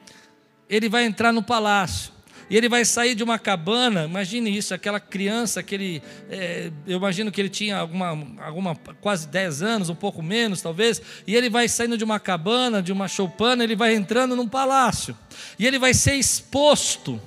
[0.68, 2.12] ele vai entrar no palácio.
[2.50, 7.30] E ele vai sair de uma cabana, imagine isso, aquela criança, aquele, é, eu imagino
[7.30, 8.08] que ele tinha alguma,
[8.42, 12.82] alguma, quase 10 anos, um pouco menos talvez, e ele vai saindo de uma cabana,
[12.82, 15.16] de uma choupana, ele vai entrando num palácio,
[15.58, 17.20] e ele vai ser exposto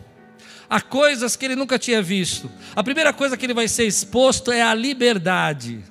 [0.67, 2.49] a coisas que ele nunca tinha visto.
[2.73, 5.83] A primeira coisa que ele vai ser exposto é a liberdade.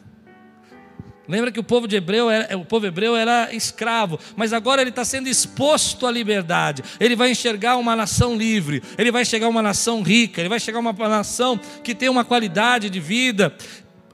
[1.30, 4.90] Lembra que o povo de hebreu era, o povo hebreu era escravo, mas agora ele
[4.90, 6.82] está sendo exposto à liberdade.
[6.98, 10.80] Ele vai enxergar uma nação livre, ele vai chegar uma nação rica, ele vai chegar
[10.80, 13.54] uma nação que tem uma qualidade de vida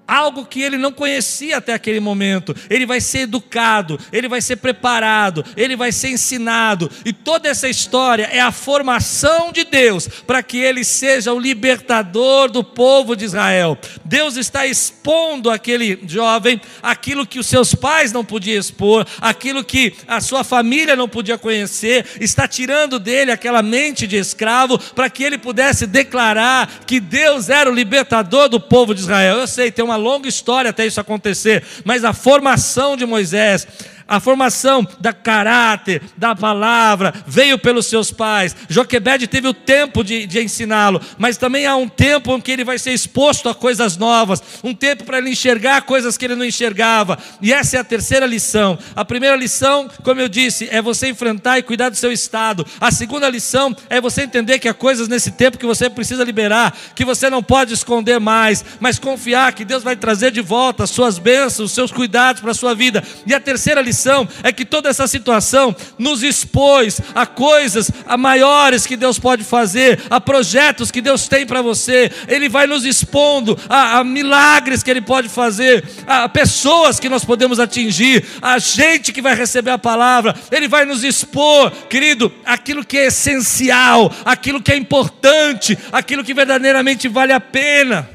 [0.06, 2.54] algo que ele não conhecia até aquele momento.
[2.70, 6.90] Ele vai ser educado, ele vai ser preparado, ele vai ser ensinado.
[7.04, 12.50] E toda essa história é a formação de Deus para que ele seja o libertador
[12.50, 13.78] do povo de Israel.
[14.04, 19.94] Deus está expondo aquele jovem aquilo que os seus pais não podiam expor, aquilo que
[20.06, 25.24] a sua família não podia conhecer, está tirando dele aquela mente de escravo para que
[25.24, 29.38] ele pudesse declarar que Deus era o libertador do povo de Israel.
[29.38, 33.66] Eu sei, tem uma uma longa história até isso acontecer, mas a formação de Moisés
[34.08, 38.54] a formação da caráter, da palavra, veio pelos seus pais.
[38.68, 42.64] Joquebede teve o tempo de, de ensiná-lo, mas também há um tempo em que ele
[42.64, 46.44] vai ser exposto a coisas novas, um tempo para ele enxergar coisas que ele não
[46.44, 47.18] enxergava.
[47.40, 48.78] E essa é a terceira lição.
[48.94, 52.66] A primeira lição, como eu disse, é você enfrentar e cuidar do seu estado.
[52.80, 56.76] A segunda lição é você entender que há coisas nesse tempo que você precisa liberar,
[56.94, 60.90] que você não pode esconder mais, mas confiar que Deus vai trazer de volta as
[60.90, 63.02] suas bênçãos, os seus cuidados para a sua vida.
[63.26, 68.18] E a terceira lição, lição é que toda essa situação nos expôs a coisas a
[68.18, 72.12] maiores que Deus pode fazer, a projetos que Deus tem para você.
[72.28, 77.24] Ele vai nos expondo a, a milagres que Ele pode fazer, a pessoas que nós
[77.24, 80.34] podemos atingir, a gente que vai receber a palavra.
[80.52, 86.34] Ele vai nos expor, querido, aquilo que é essencial, aquilo que é importante, aquilo que
[86.34, 88.08] verdadeiramente vale a pena.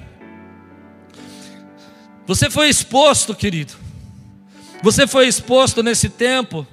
[2.27, 3.80] Você foi exposto, querido,
[4.81, 6.65] você foi exposto nesse tempo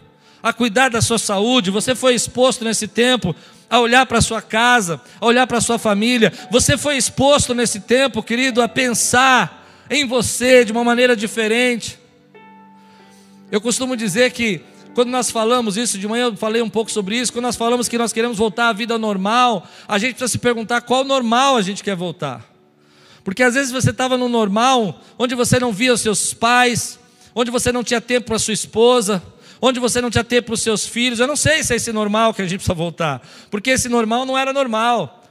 [0.43, 3.35] a cuidar da sua saúde, você foi exposto nesse tempo
[3.69, 6.33] a olhar para a sua casa, a olhar para a sua família.
[6.51, 11.99] Você foi exposto nesse tempo, querido, a pensar em você de uma maneira diferente.
[13.51, 14.63] Eu costumo dizer que
[14.95, 17.89] quando nós falamos isso, de manhã eu falei um pouco sobre isso, quando nós falamos
[17.89, 21.63] que nós queremos voltar à vida normal, a gente precisa se perguntar qual normal a
[21.63, 22.45] gente quer voltar.
[23.23, 26.99] Porque às vezes você estava no normal, onde você não via os seus pais,
[27.41, 29.23] onde você não tinha tempo para sua esposa,
[29.63, 31.21] onde você não tinha tempo para os seus filhos.
[31.21, 34.27] Eu não sei se é esse normal que a gente precisa voltar, porque esse normal
[34.27, 35.23] não era normal,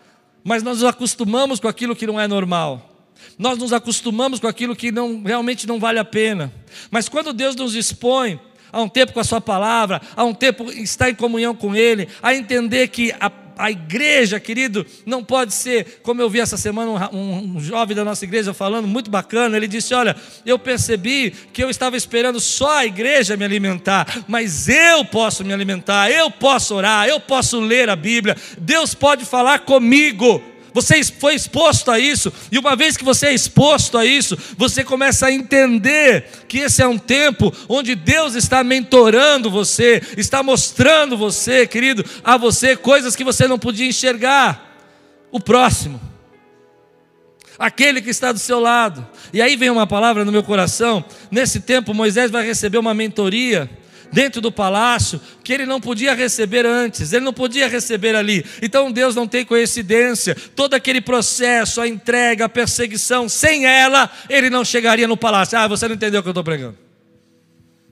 [0.42, 2.94] mas nós nos acostumamos com aquilo que não é normal.
[3.38, 6.54] Nós nos acostumamos com aquilo que não, realmente não vale a pena.
[6.90, 8.40] Mas quando Deus nos expõe
[8.72, 12.08] a um tempo com a Sua palavra, a um tempo estar em comunhão com Ele,
[12.24, 17.10] a entender que a a igreja, querido, não pode ser, como eu vi essa semana
[17.12, 20.16] um, um, jovem da nossa igreja falando, muito bacana, ele disse: Olha,
[20.46, 25.54] eu percebi que eu estava esperando só a igreja me alimentar, mas eu posso me
[25.54, 30.57] alimentar, eu posso orar, eu posso ler a Bíblia, Deus pode falar comigo.
[30.74, 34.84] Você foi exposto a isso, e uma vez que você é exposto a isso, você
[34.84, 41.18] começa a entender que esse é um tempo onde Deus está mentorando você, está mostrando
[41.18, 44.66] você, querido, a você coisas que você não podia enxergar.
[45.30, 46.00] O próximo,
[47.60, 49.06] aquele que está do seu lado.
[49.34, 53.70] E aí vem uma palavra no meu coração: nesse tempo, Moisés vai receber uma mentoria
[54.12, 58.46] dentro do palácio que ele não podia receber antes, ele não podia receber ali.
[58.62, 60.36] Então Deus não tem coincidência.
[60.56, 65.58] Todo aquele processo, a entrega, a perseguição, sem ela, ele não chegaria no palácio.
[65.58, 66.78] Ah, você não entendeu o que eu estou pregando.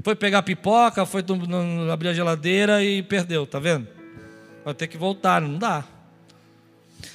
[0.04, 1.24] Foi pegar pipoca, foi
[1.92, 3.88] abrir a geladeira e perdeu, tá vendo?
[4.64, 5.84] Vai ter que voltar, não dá.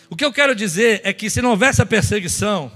[0.08, 2.70] O que eu quero dizer é que se não houvesse a perseguição,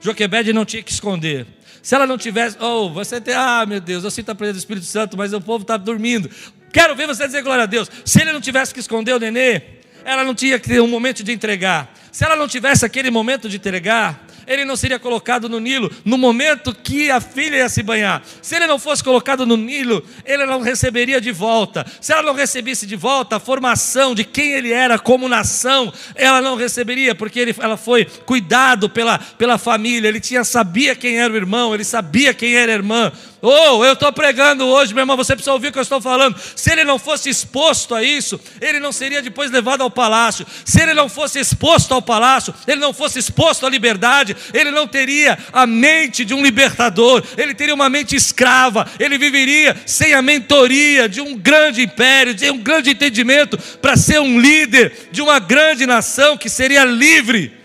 [0.00, 1.46] Joquebede não tinha que esconder.
[1.82, 4.58] Se ela não tivesse, oh, você tem, ah, meu Deus, eu sinto a presença do
[4.58, 6.30] Espírito Santo, mas o povo está dormindo.
[6.72, 7.90] Quero ver você dizer glória a Deus.
[8.04, 9.62] Se ele não tivesse que esconder o nenê,
[10.04, 11.92] ela não tinha que ter um momento de entregar.
[12.12, 16.18] Se ela não tivesse aquele momento de entregar, ele não seria colocado no Nilo no
[16.18, 18.22] momento que a filha ia se banhar.
[18.42, 21.86] Se ele não fosse colocado no Nilo, ele não receberia de volta.
[22.00, 26.40] Se ela não recebesse de volta a formação de quem ele era como nação, ela
[26.40, 30.08] não receberia, porque ele, ela foi cuidado pela, pela família.
[30.08, 33.12] Ele tinha sabia quem era o irmão, ele sabia quem era a irmã.
[33.40, 36.36] Oh, eu estou pregando hoje, meu irmão, você precisa ouvir o que eu estou falando.
[36.56, 40.44] Se ele não fosse exposto a isso, ele não seria depois levado ao palácio.
[40.64, 44.88] Se ele não fosse exposto ao palácio, ele não fosse exposto à liberdade, ele não
[44.88, 50.20] teria a mente de um libertador, ele teria uma mente escrava, ele viveria sem a
[50.20, 55.38] mentoria de um grande império, de um grande entendimento para ser um líder de uma
[55.38, 57.56] grande nação que seria livre.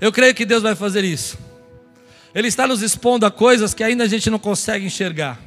[0.00, 1.45] Eu creio que Deus vai fazer isso.
[2.36, 5.40] Ele está nos expondo a coisas que ainda a gente não consegue enxergar.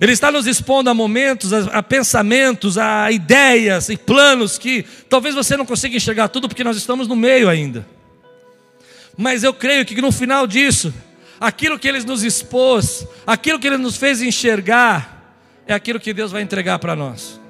[0.00, 5.34] Ele está nos expondo a momentos, a, a, pensamentos, a ideias e planos que talvez
[5.34, 7.84] você não consiga enxergar tudo porque nós estamos no meio ainda.
[9.16, 10.94] Mas eu creio que no final disso,
[11.40, 15.34] aquilo que ele nos expôs, aquilo que ele nos fez enxergar,
[15.66, 17.40] é aquilo que Deus vai entregar para nós.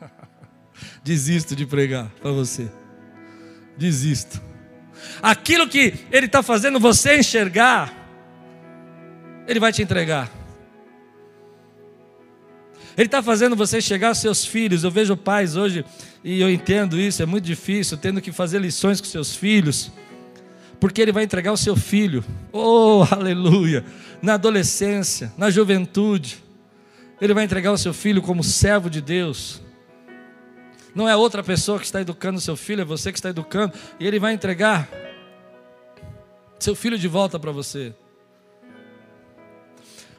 [1.04, 2.68] Desisto de pregar para você.
[3.78, 4.53] Desisto
[5.22, 7.92] aquilo que Ele está fazendo você enxergar,
[9.46, 10.30] Ele vai te entregar.
[12.96, 14.84] Ele está fazendo você chegar aos seus filhos.
[14.84, 15.84] Eu vejo pais hoje,
[16.22, 19.90] e eu entendo isso, é muito difícil, tendo que fazer lições com seus filhos,
[20.78, 23.84] porque Ele vai entregar o seu filho, oh, aleluia,
[24.22, 26.38] na adolescência, na juventude,
[27.20, 29.63] Ele vai entregar o seu filho como servo de Deus.
[30.94, 34.06] Não é outra pessoa que está educando seu filho, é você que está educando, e
[34.06, 34.88] Ele vai entregar
[36.58, 37.94] seu filho de volta para você.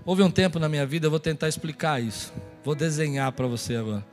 [0.05, 2.31] Houve um tempo na minha vida, eu vou tentar explicar isso.
[2.63, 4.05] Vou desenhar para você agora.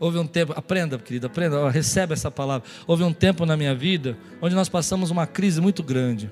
[0.00, 2.68] Houve um tempo, aprenda, querida, aprenda, recebe essa palavra.
[2.86, 6.30] Houve um tempo na minha vida onde nós passamos uma crise muito grande.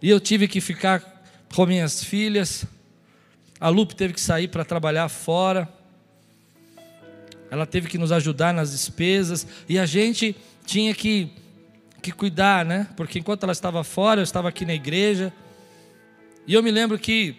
[0.00, 1.22] E eu tive que ficar
[1.54, 2.64] com minhas filhas.
[3.60, 5.68] A Lupe teve que sair para trabalhar fora.
[7.50, 9.46] Ela teve que nos ajudar nas despesas.
[9.68, 11.30] E a gente tinha que
[12.06, 12.86] que cuidar, né?
[12.96, 15.32] Porque enquanto ela estava fora, eu estava aqui na igreja.
[16.46, 17.34] E eu me lembro que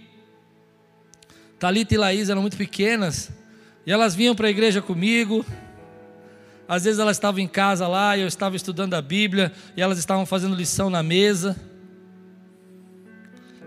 [1.58, 3.32] Talita e Laís eram muito pequenas
[3.86, 5.46] e elas vinham para a igreja comigo.
[6.68, 10.26] Às vezes elas estavam em casa lá eu estava estudando a Bíblia e elas estavam
[10.26, 11.56] fazendo lição na mesa.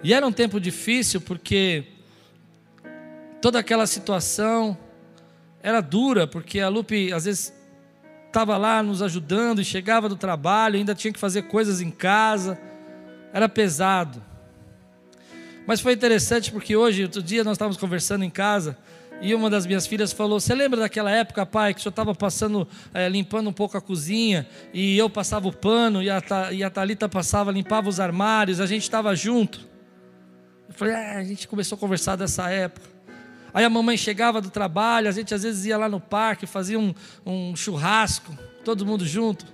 [0.02, 1.84] E era um tempo difícil porque
[3.40, 4.76] toda aquela situação
[5.62, 7.52] era dura, porque a Lupe às vezes
[8.26, 12.58] estava lá nos ajudando e chegava do trabalho, ainda tinha que fazer coisas em casa,
[13.32, 14.22] era pesado.
[15.66, 18.76] Mas foi interessante porque hoje, outro dia, nós estávamos conversando em casa
[19.20, 22.14] e uma das minhas filhas falou: Você lembra daquela época, pai, que o senhor estava
[22.14, 26.64] passando, é, limpando um pouco a cozinha e eu passava o pano e a, e
[26.64, 29.68] a Thalita passava, limpava os armários, a gente estava junto.
[30.68, 32.88] Eu falei: é, A gente começou a conversar dessa época.
[33.52, 36.78] Aí a mamãe chegava do trabalho, a gente às vezes ia lá no parque, fazia
[36.78, 39.46] um, um churrasco, todo mundo junto.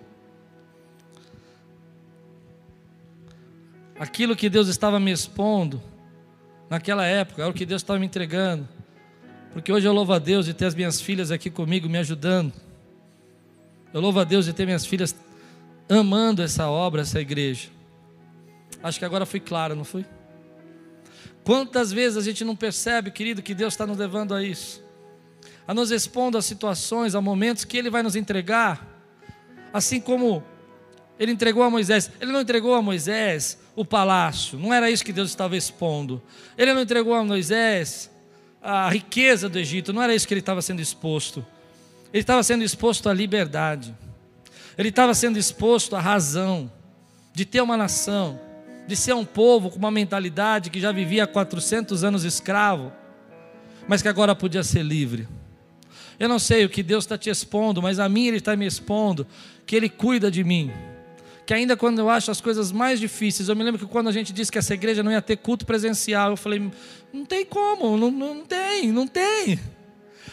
[3.98, 5.82] Aquilo que Deus estava me expondo
[6.68, 8.68] naquela época, era o que Deus estava me entregando.
[9.52, 12.52] Porque hoje eu louvo a Deus de ter as minhas filhas aqui comigo me ajudando.
[13.92, 15.16] Eu louvo a Deus de ter minhas filhas
[15.88, 17.70] amando essa obra, essa igreja.
[18.82, 20.04] Acho que agora fui claro, não fui?
[21.46, 24.82] Quantas vezes a gente não percebe, querido, que Deus está nos levando a isso?
[25.64, 28.84] A nos expondo a situações, a momentos que Ele vai nos entregar,
[29.72, 30.42] assim como
[31.16, 32.10] Ele entregou a Moisés.
[32.20, 36.20] Ele não entregou a Moisés o palácio, não era isso que Deus estava expondo.
[36.58, 38.10] Ele não entregou a Moisés
[38.60, 41.46] a riqueza do Egito, não era isso que ele estava sendo exposto.
[42.12, 43.94] Ele estava sendo exposto à liberdade,
[44.76, 46.68] ele estava sendo exposto à razão
[47.32, 48.45] de ter uma nação
[48.86, 52.92] de ser um povo com uma mentalidade que já vivia 400 anos escravo,
[53.88, 55.28] mas que agora podia ser livre.
[56.18, 58.66] Eu não sei o que Deus está te expondo, mas a mim Ele está me
[58.66, 59.26] expondo,
[59.66, 60.70] que Ele cuida de mim.
[61.44, 64.12] Que ainda quando eu acho as coisas mais difíceis, eu me lembro que quando a
[64.12, 66.70] gente disse que essa igreja não ia ter culto presencial, eu falei,
[67.12, 69.60] não tem como, não, não tem, não tem.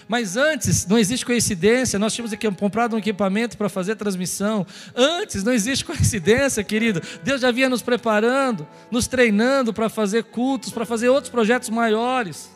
[0.08, 4.66] Mas antes, não existe coincidência, nós tínhamos aqui comprado um equipamento para fazer transmissão.
[4.96, 7.02] Antes, não existe coincidência, querido.
[7.24, 12.52] Deus já vinha nos preparando, nos treinando para fazer cultos, para fazer outros projetos maiores.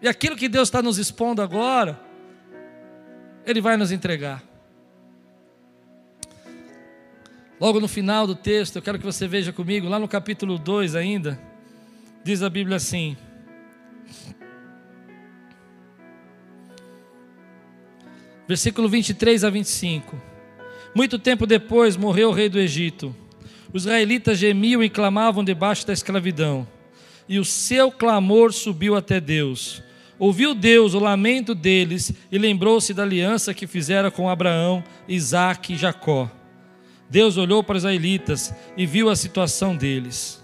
[0.00, 1.98] E aquilo que Deus está nos expondo agora,
[3.44, 4.42] Ele vai nos entregar.
[7.58, 10.94] Logo no final do texto, eu quero que você veja comigo, lá no capítulo 2
[10.94, 11.40] ainda,
[12.22, 13.16] diz a Bíblia assim:
[18.46, 20.20] versículo 23 a 25.
[20.94, 23.14] Muito tempo depois morreu o rei do Egito.
[23.72, 26.66] Os israelitas gemiam e clamavam debaixo da escravidão,
[27.28, 29.82] e o seu clamor subiu até Deus.
[30.18, 35.76] Ouviu Deus o lamento deles e lembrou-se da aliança que fizera com Abraão, Isaque e
[35.76, 36.30] Jacó.
[37.10, 40.42] Deus olhou para os israelitas e viu a situação deles.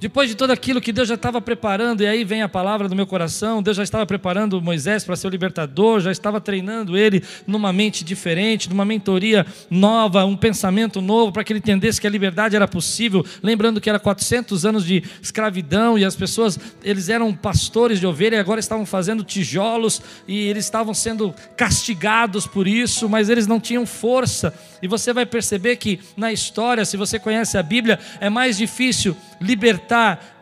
[0.00, 2.94] Depois de tudo aquilo que Deus já estava preparando, e aí vem a palavra do
[2.94, 7.20] meu coração, Deus já estava preparando Moisés para ser o libertador, já estava treinando ele
[7.48, 12.10] numa mente diferente, numa mentoria nova, um pensamento novo, para que ele entendesse que a
[12.10, 13.26] liberdade era possível.
[13.42, 18.36] Lembrando que era 400 anos de escravidão e as pessoas, eles eram pastores de ovelha
[18.36, 23.58] e agora estavam fazendo tijolos e eles estavam sendo castigados por isso, mas eles não
[23.58, 24.54] tinham força.
[24.80, 29.16] E você vai perceber que na história, se você conhece a Bíblia, é mais difícil
[29.40, 30.36] libertar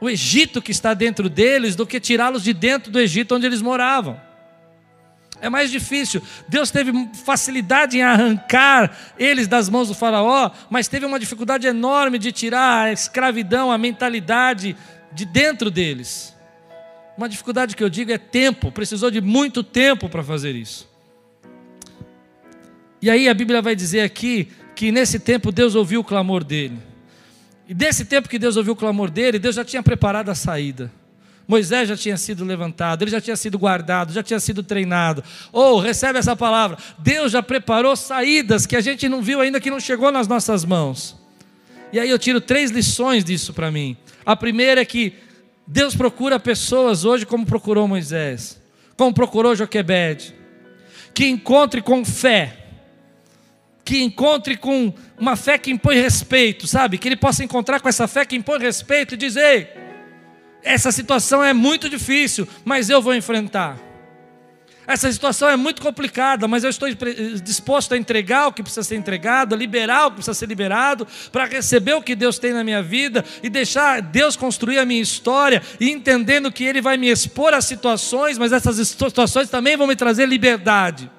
[0.00, 3.60] o Egito que está dentro deles do que tirá-los de dentro do Egito onde eles
[3.60, 4.20] moravam.
[5.40, 6.22] É mais difícil.
[6.48, 6.92] Deus teve
[7.24, 12.86] facilidade em arrancar eles das mãos do Faraó, mas teve uma dificuldade enorme de tirar
[12.86, 14.76] a escravidão, a mentalidade
[15.12, 16.34] de dentro deles.
[17.16, 20.88] Uma dificuldade que eu digo é tempo, precisou de muito tempo para fazer isso.
[23.00, 26.78] E aí a Bíblia vai dizer aqui que nesse tempo Deus ouviu o clamor dele.
[27.68, 30.90] E desse tempo que Deus ouviu o clamor dele, Deus já tinha preparado a saída.
[31.46, 35.22] Moisés já tinha sido levantado, ele já tinha sido guardado, já tinha sido treinado.
[35.52, 39.60] Ou oh, recebe essa palavra: Deus já preparou saídas que a gente não viu ainda,
[39.60, 41.14] que não chegou nas nossas mãos.
[41.92, 43.96] E aí eu tiro três lições disso para mim.
[44.24, 45.14] A primeira é que
[45.66, 48.60] Deus procura pessoas hoje como procurou Moisés,
[48.96, 50.34] como procurou Joquebed,
[51.14, 52.67] que encontre com fé
[53.88, 56.98] que encontre com uma fé que impõe respeito, sabe?
[56.98, 59.70] Que ele possa encontrar com essa fé que impõe respeito e dizer:
[60.62, 63.78] essa situação é muito difícil, mas eu vou enfrentar.
[64.86, 66.86] Essa situação é muito complicada, mas eu estou
[67.42, 71.08] disposto a entregar o que precisa ser entregado, a liberar o que precisa ser liberado,
[71.32, 75.00] para receber o que Deus tem na minha vida e deixar Deus construir a minha
[75.00, 79.86] história e entendendo que Ele vai me expor a situações, mas essas situações também vão
[79.86, 81.10] me trazer liberdade.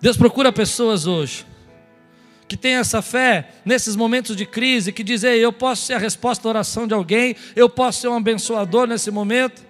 [0.00, 1.46] Deus procura pessoas hoje
[2.48, 6.42] que têm essa fé nesses momentos de crise, que dizem: eu posso ser a resposta
[6.42, 9.62] da oração de alguém, eu posso ser um abençoador nesse momento.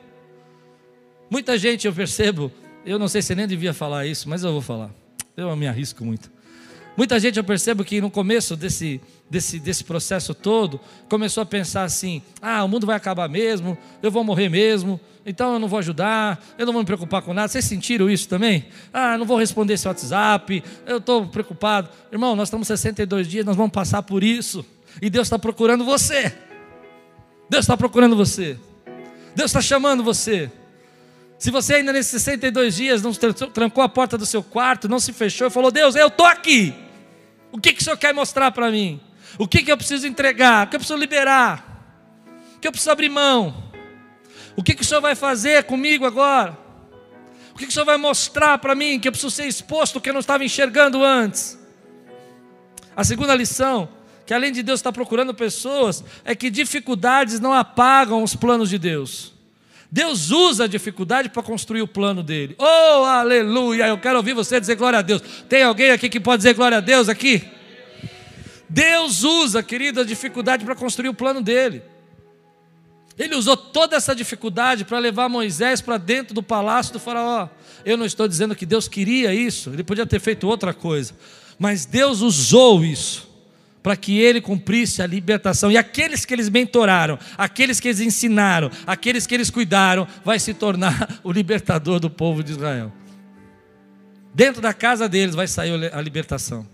[1.28, 2.50] Muita gente eu percebo,
[2.84, 4.90] eu não sei se nem devia falar isso, mas eu vou falar.
[5.36, 6.30] Eu me arrisco muito.
[6.96, 11.84] Muita gente eu percebo que no começo desse, desse, desse processo todo, começou a pensar
[11.84, 15.78] assim: ah, o mundo vai acabar mesmo, eu vou morrer mesmo, então eu não vou
[15.78, 17.48] ajudar, eu não vou me preocupar com nada.
[17.48, 18.66] Vocês sentiram isso também?
[18.92, 21.88] Ah, não vou responder esse WhatsApp, eu estou preocupado.
[22.12, 24.64] Irmão, nós estamos 62 dias, nós vamos passar por isso,
[25.00, 26.34] e Deus está procurando você.
[27.48, 28.58] Deus está procurando você.
[29.34, 30.50] Deus está chamando você.
[31.40, 35.10] Se você ainda nesses 62 dias não trancou a porta do seu quarto, não se
[35.10, 36.74] fechou e falou: Deus, eu estou aqui.
[37.50, 39.00] O que, que o Senhor quer mostrar para mim?
[39.38, 40.66] O que, que eu preciso entregar?
[40.66, 41.64] O que eu preciso liberar?
[42.56, 43.72] O que eu preciso abrir mão?
[44.54, 46.58] O que, que o Senhor vai fazer comigo agora?
[47.54, 50.10] O que, que o Senhor vai mostrar para mim que eu preciso ser exposto que
[50.10, 51.58] eu não estava enxergando antes?
[52.94, 53.88] A segunda lição,
[54.26, 58.78] que além de Deus estar procurando pessoas, é que dificuldades não apagam os planos de
[58.78, 59.39] Deus.
[59.90, 62.54] Deus usa a dificuldade para construir o plano dele.
[62.58, 63.88] Oh, aleluia!
[63.88, 65.20] Eu quero ouvir você dizer glória a Deus.
[65.48, 67.42] Tem alguém aqui que pode dizer glória a Deus aqui?
[68.68, 71.82] Deus usa, querido, a dificuldade para construir o plano dele.
[73.18, 77.48] Ele usou toda essa dificuldade para levar Moisés para dentro do palácio do Faraó.
[77.84, 81.14] Eu não estou dizendo que Deus queria isso, ele podia ter feito outra coisa,
[81.58, 83.29] mas Deus usou isso
[83.82, 85.70] para que ele cumprisse a libertação.
[85.70, 90.52] E aqueles que eles mentoraram, aqueles que eles ensinaram, aqueles que eles cuidaram, vai se
[90.54, 92.92] tornar o libertador do povo de Israel.
[94.34, 96.66] Dentro da casa deles vai sair a libertação.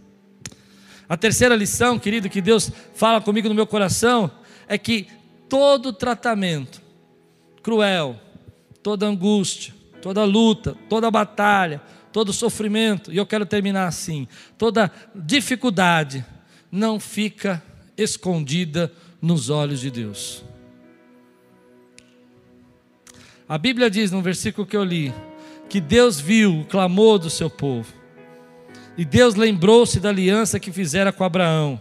[1.09, 4.31] A terceira lição, querido, que Deus fala comigo no meu coração,
[4.67, 5.07] é que
[5.49, 6.83] todo tratamento
[7.63, 8.21] cruel,
[8.83, 11.81] toda angústia, toda luta, toda batalha,
[12.13, 14.27] todo sofrimento, e eu quero terminar assim,
[14.57, 16.25] toda dificuldade,
[16.71, 17.63] não fica
[17.97, 20.45] escondida nos olhos de Deus.
[23.49, 25.13] A Bíblia diz no versículo que eu li
[25.69, 27.93] que Deus viu o clamor do seu povo.
[28.97, 31.81] E Deus lembrou-se da aliança que fizera com Abraão.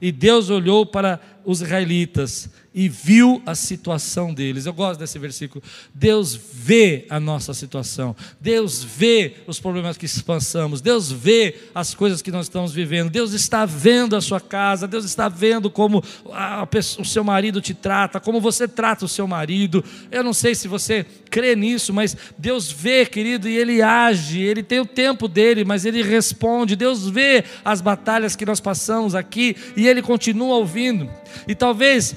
[0.00, 4.66] E Deus olhou para os israelitas e viu a situação deles.
[4.66, 5.64] Eu gosto desse versículo.
[5.94, 8.14] Deus vê a nossa situação.
[8.38, 10.82] Deus vê os problemas que passamos.
[10.82, 13.08] Deus vê as coisas que nós estamos vivendo.
[13.08, 14.86] Deus está vendo a sua casa.
[14.86, 16.68] Deus está vendo como a,
[16.98, 19.82] o seu marido te trata, como você trata o seu marido.
[20.10, 24.42] Eu não sei se você crê nisso, mas Deus vê, querido, e Ele age.
[24.42, 26.76] Ele tem o tempo dele, mas Ele responde.
[26.76, 31.08] Deus vê as batalhas que nós passamos aqui e Ele continua ouvindo.
[31.46, 32.14] E talvez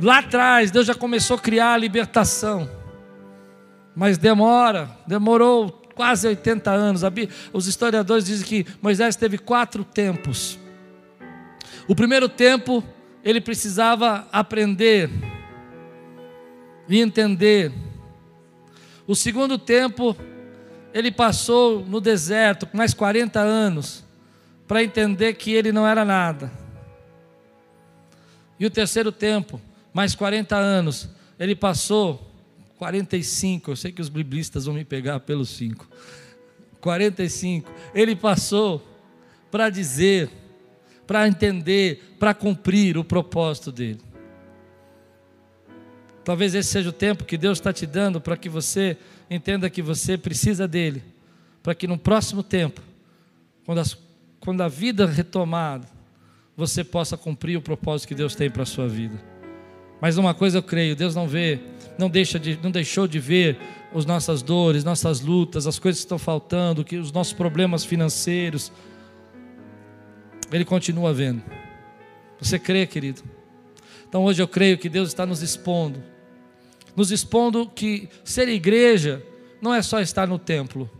[0.00, 2.70] Lá atrás, Deus já começou a criar a libertação.
[3.94, 7.02] Mas demora, demorou quase 80 anos.
[7.52, 10.58] Os historiadores dizem que Moisés teve quatro tempos.
[11.86, 12.82] O primeiro tempo,
[13.22, 15.10] ele precisava aprender
[16.88, 17.72] e entender.
[19.06, 20.16] O segundo tempo,
[20.94, 24.04] ele passou no deserto, mais 40 anos,
[24.66, 26.61] para entender que ele não era nada.
[28.62, 29.60] E o terceiro tempo,
[29.92, 32.30] mais 40 anos, ele passou
[32.78, 35.84] 45, eu sei que os biblistas vão me pegar pelos 5.
[36.80, 38.80] 45, ele passou
[39.50, 40.30] para dizer,
[41.08, 44.00] para entender, para cumprir o propósito dele.
[46.24, 48.96] Talvez esse seja o tempo que Deus está te dando para que você
[49.28, 51.02] entenda que você precisa dele,
[51.64, 52.80] para que no próximo tempo,
[53.66, 53.98] quando, as,
[54.38, 55.88] quando a vida retomada,
[56.56, 59.18] você possa cumprir o propósito que Deus tem para a sua vida.
[60.00, 61.60] Mas uma coisa eu creio, Deus não vê,
[61.96, 63.58] não deixa de, não deixou de ver
[63.94, 68.72] as nossas dores, nossas lutas, as coisas que estão faltando, que os nossos problemas financeiros.
[70.50, 71.42] Ele continua vendo.
[72.40, 73.22] Você crê, querido?
[74.08, 76.02] Então hoje eu creio que Deus está nos expondo,
[76.94, 79.24] nos expondo que ser igreja
[79.60, 80.90] não é só estar no templo.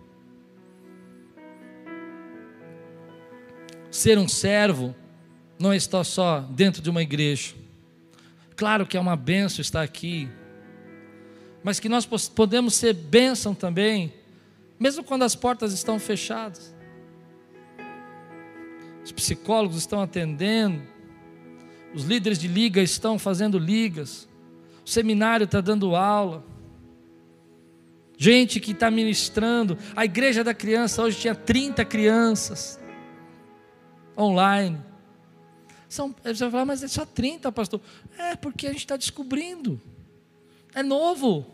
[3.90, 4.94] Ser um servo
[5.58, 7.54] não estar só dentro de uma igreja.
[8.56, 10.28] Claro que é uma benção estar aqui,
[11.62, 14.12] mas que nós podemos ser bênção também,
[14.78, 16.74] mesmo quando as portas estão fechadas.
[19.04, 20.82] Os psicólogos estão atendendo,
[21.94, 24.28] os líderes de liga estão fazendo ligas,
[24.84, 26.44] o seminário está dando aula,
[28.16, 29.76] gente que está ministrando.
[29.96, 32.80] A igreja da criança hoje tinha 30 crianças
[34.16, 34.91] online.
[35.92, 37.78] São, você vai falar, mas é só 30, pastor.
[38.16, 39.78] É, porque a gente está descobrindo.
[40.74, 41.44] É novo.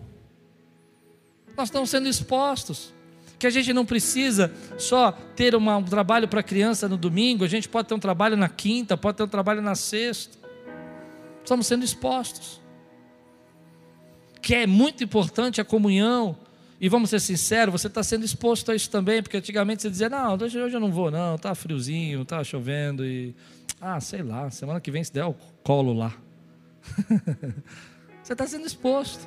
[1.56, 2.94] Nós estamos sendo expostos.
[3.36, 7.48] Que a gente não precisa só ter uma, um trabalho para criança no domingo, a
[7.48, 10.38] gente pode ter um trabalho na quinta, pode ter um trabalho na sexta.
[11.42, 12.60] Estamos sendo expostos.
[14.40, 16.36] Que é muito importante a comunhão.
[16.80, 20.08] E vamos ser sinceros, você está sendo exposto a isso também, porque antigamente você dizia,
[20.08, 23.34] não, hoje eu não vou, não, está friozinho, está chovendo, e
[23.80, 26.12] ah, sei lá, semana que vem se der o colo lá.
[28.22, 29.26] Você está sendo exposto.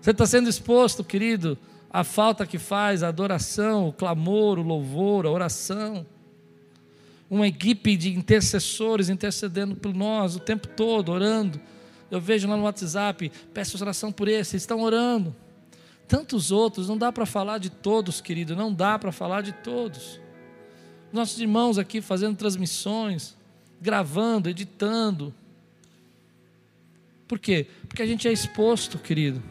[0.00, 1.56] Você está sendo exposto, querido,
[1.88, 6.04] à falta que faz, a adoração, o clamor, o louvor, a oração.
[7.30, 11.60] Uma equipe de intercessores intercedendo por nós o tempo todo, orando.
[12.10, 15.34] Eu vejo lá no WhatsApp, peço oração por esse, estão orando.
[16.08, 20.21] Tantos outros, não dá para falar de todos, querido, não dá para falar de todos
[21.12, 23.36] nossos irmãos aqui fazendo transmissões,
[23.80, 25.34] gravando, editando.
[27.28, 27.66] Por quê?
[27.88, 29.42] Porque a gente é exposto, querido,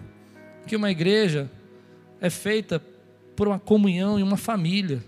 [0.65, 1.49] que uma igreja
[2.19, 2.81] é feita
[3.35, 5.03] por uma comunhão e uma família,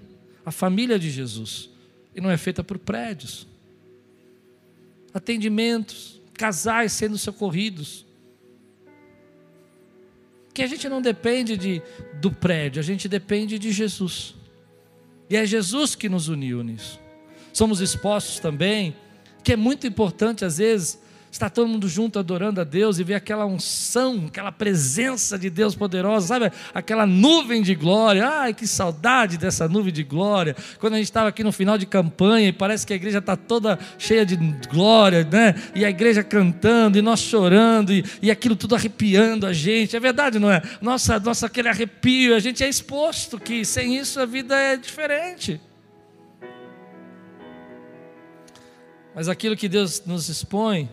[0.45, 1.69] a família de Jesus,
[2.15, 3.47] e não é feita por prédios.
[5.13, 8.05] Atendimentos, casais sendo socorridos.
[10.53, 11.81] Que a gente não depende de,
[12.19, 14.35] do prédio, a gente depende de Jesus.
[15.33, 16.99] E é Jesus que nos uniu nisso.
[17.51, 18.95] Somos expostos também,
[19.43, 21.01] que é muito importante às vezes
[21.33, 25.73] estar todo mundo junto adorando a Deus e ver aquela unção, aquela presença de Deus
[25.73, 26.51] poderosa, sabe?
[26.73, 28.27] Aquela nuvem de glória.
[28.27, 30.55] Ai, que saudade dessa nuvem de glória.
[30.79, 33.35] Quando a gente estava aqui no final de campanha e parece que a igreja está
[33.35, 34.35] toda cheia de
[34.69, 35.55] glória, né?
[35.73, 39.95] E a igreja cantando e nós chorando e, e aquilo tudo arrepiando a gente.
[39.95, 40.61] É verdade, não é?
[40.81, 45.59] Nossa, nossa, aquele arrepio, a gente é exposto que sem isso a vida é diferente.
[49.15, 50.89] Mas aquilo que Deus nos expõe,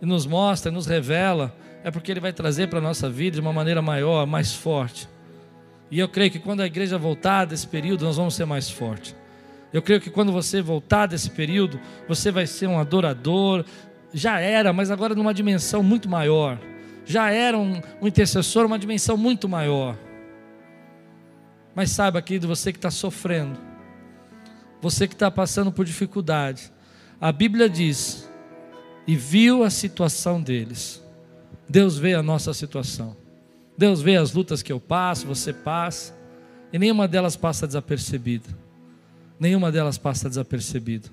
[0.00, 3.40] e nos mostra, nos revela, é porque Ele vai trazer para a nossa vida de
[3.40, 5.08] uma maneira maior, mais forte.
[5.90, 9.16] E eu creio que quando a igreja voltar desse período, nós vamos ser mais fortes.
[9.72, 13.64] Eu creio que quando você voltar desse período, você vai ser um adorador.
[14.12, 16.58] Já era, mas agora numa dimensão muito maior.
[17.04, 19.96] Já era um, um intercessor, uma dimensão muito maior.
[21.74, 23.58] Mas saiba, querido, você que está sofrendo,
[24.80, 26.72] você que está passando por dificuldade,
[27.20, 28.27] a Bíblia diz
[29.08, 31.02] e viu a situação deles.
[31.66, 33.16] Deus vê a nossa situação.
[33.76, 36.14] Deus vê as lutas que eu passo, você passa,
[36.70, 38.46] e nenhuma delas passa desapercebida.
[39.40, 41.08] Nenhuma delas passa desapercebida.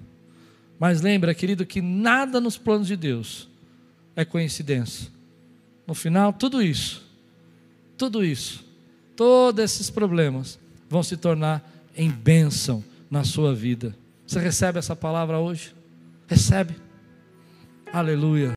[0.77, 3.47] Mas lembra, querido, que nada nos planos de Deus
[4.13, 5.09] é coincidência.
[5.87, 7.01] No final, tudo isso,
[7.97, 8.65] tudo isso,
[9.15, 11.63] todos esses problemas vão se tornar
[11.95, 13.95] em bênção na sua vida.
[14.27, 15.73] Você recebe essa palavra hoje?
[16.27, 16.84] Recebe.
[17.99, 18.51] Aleluia.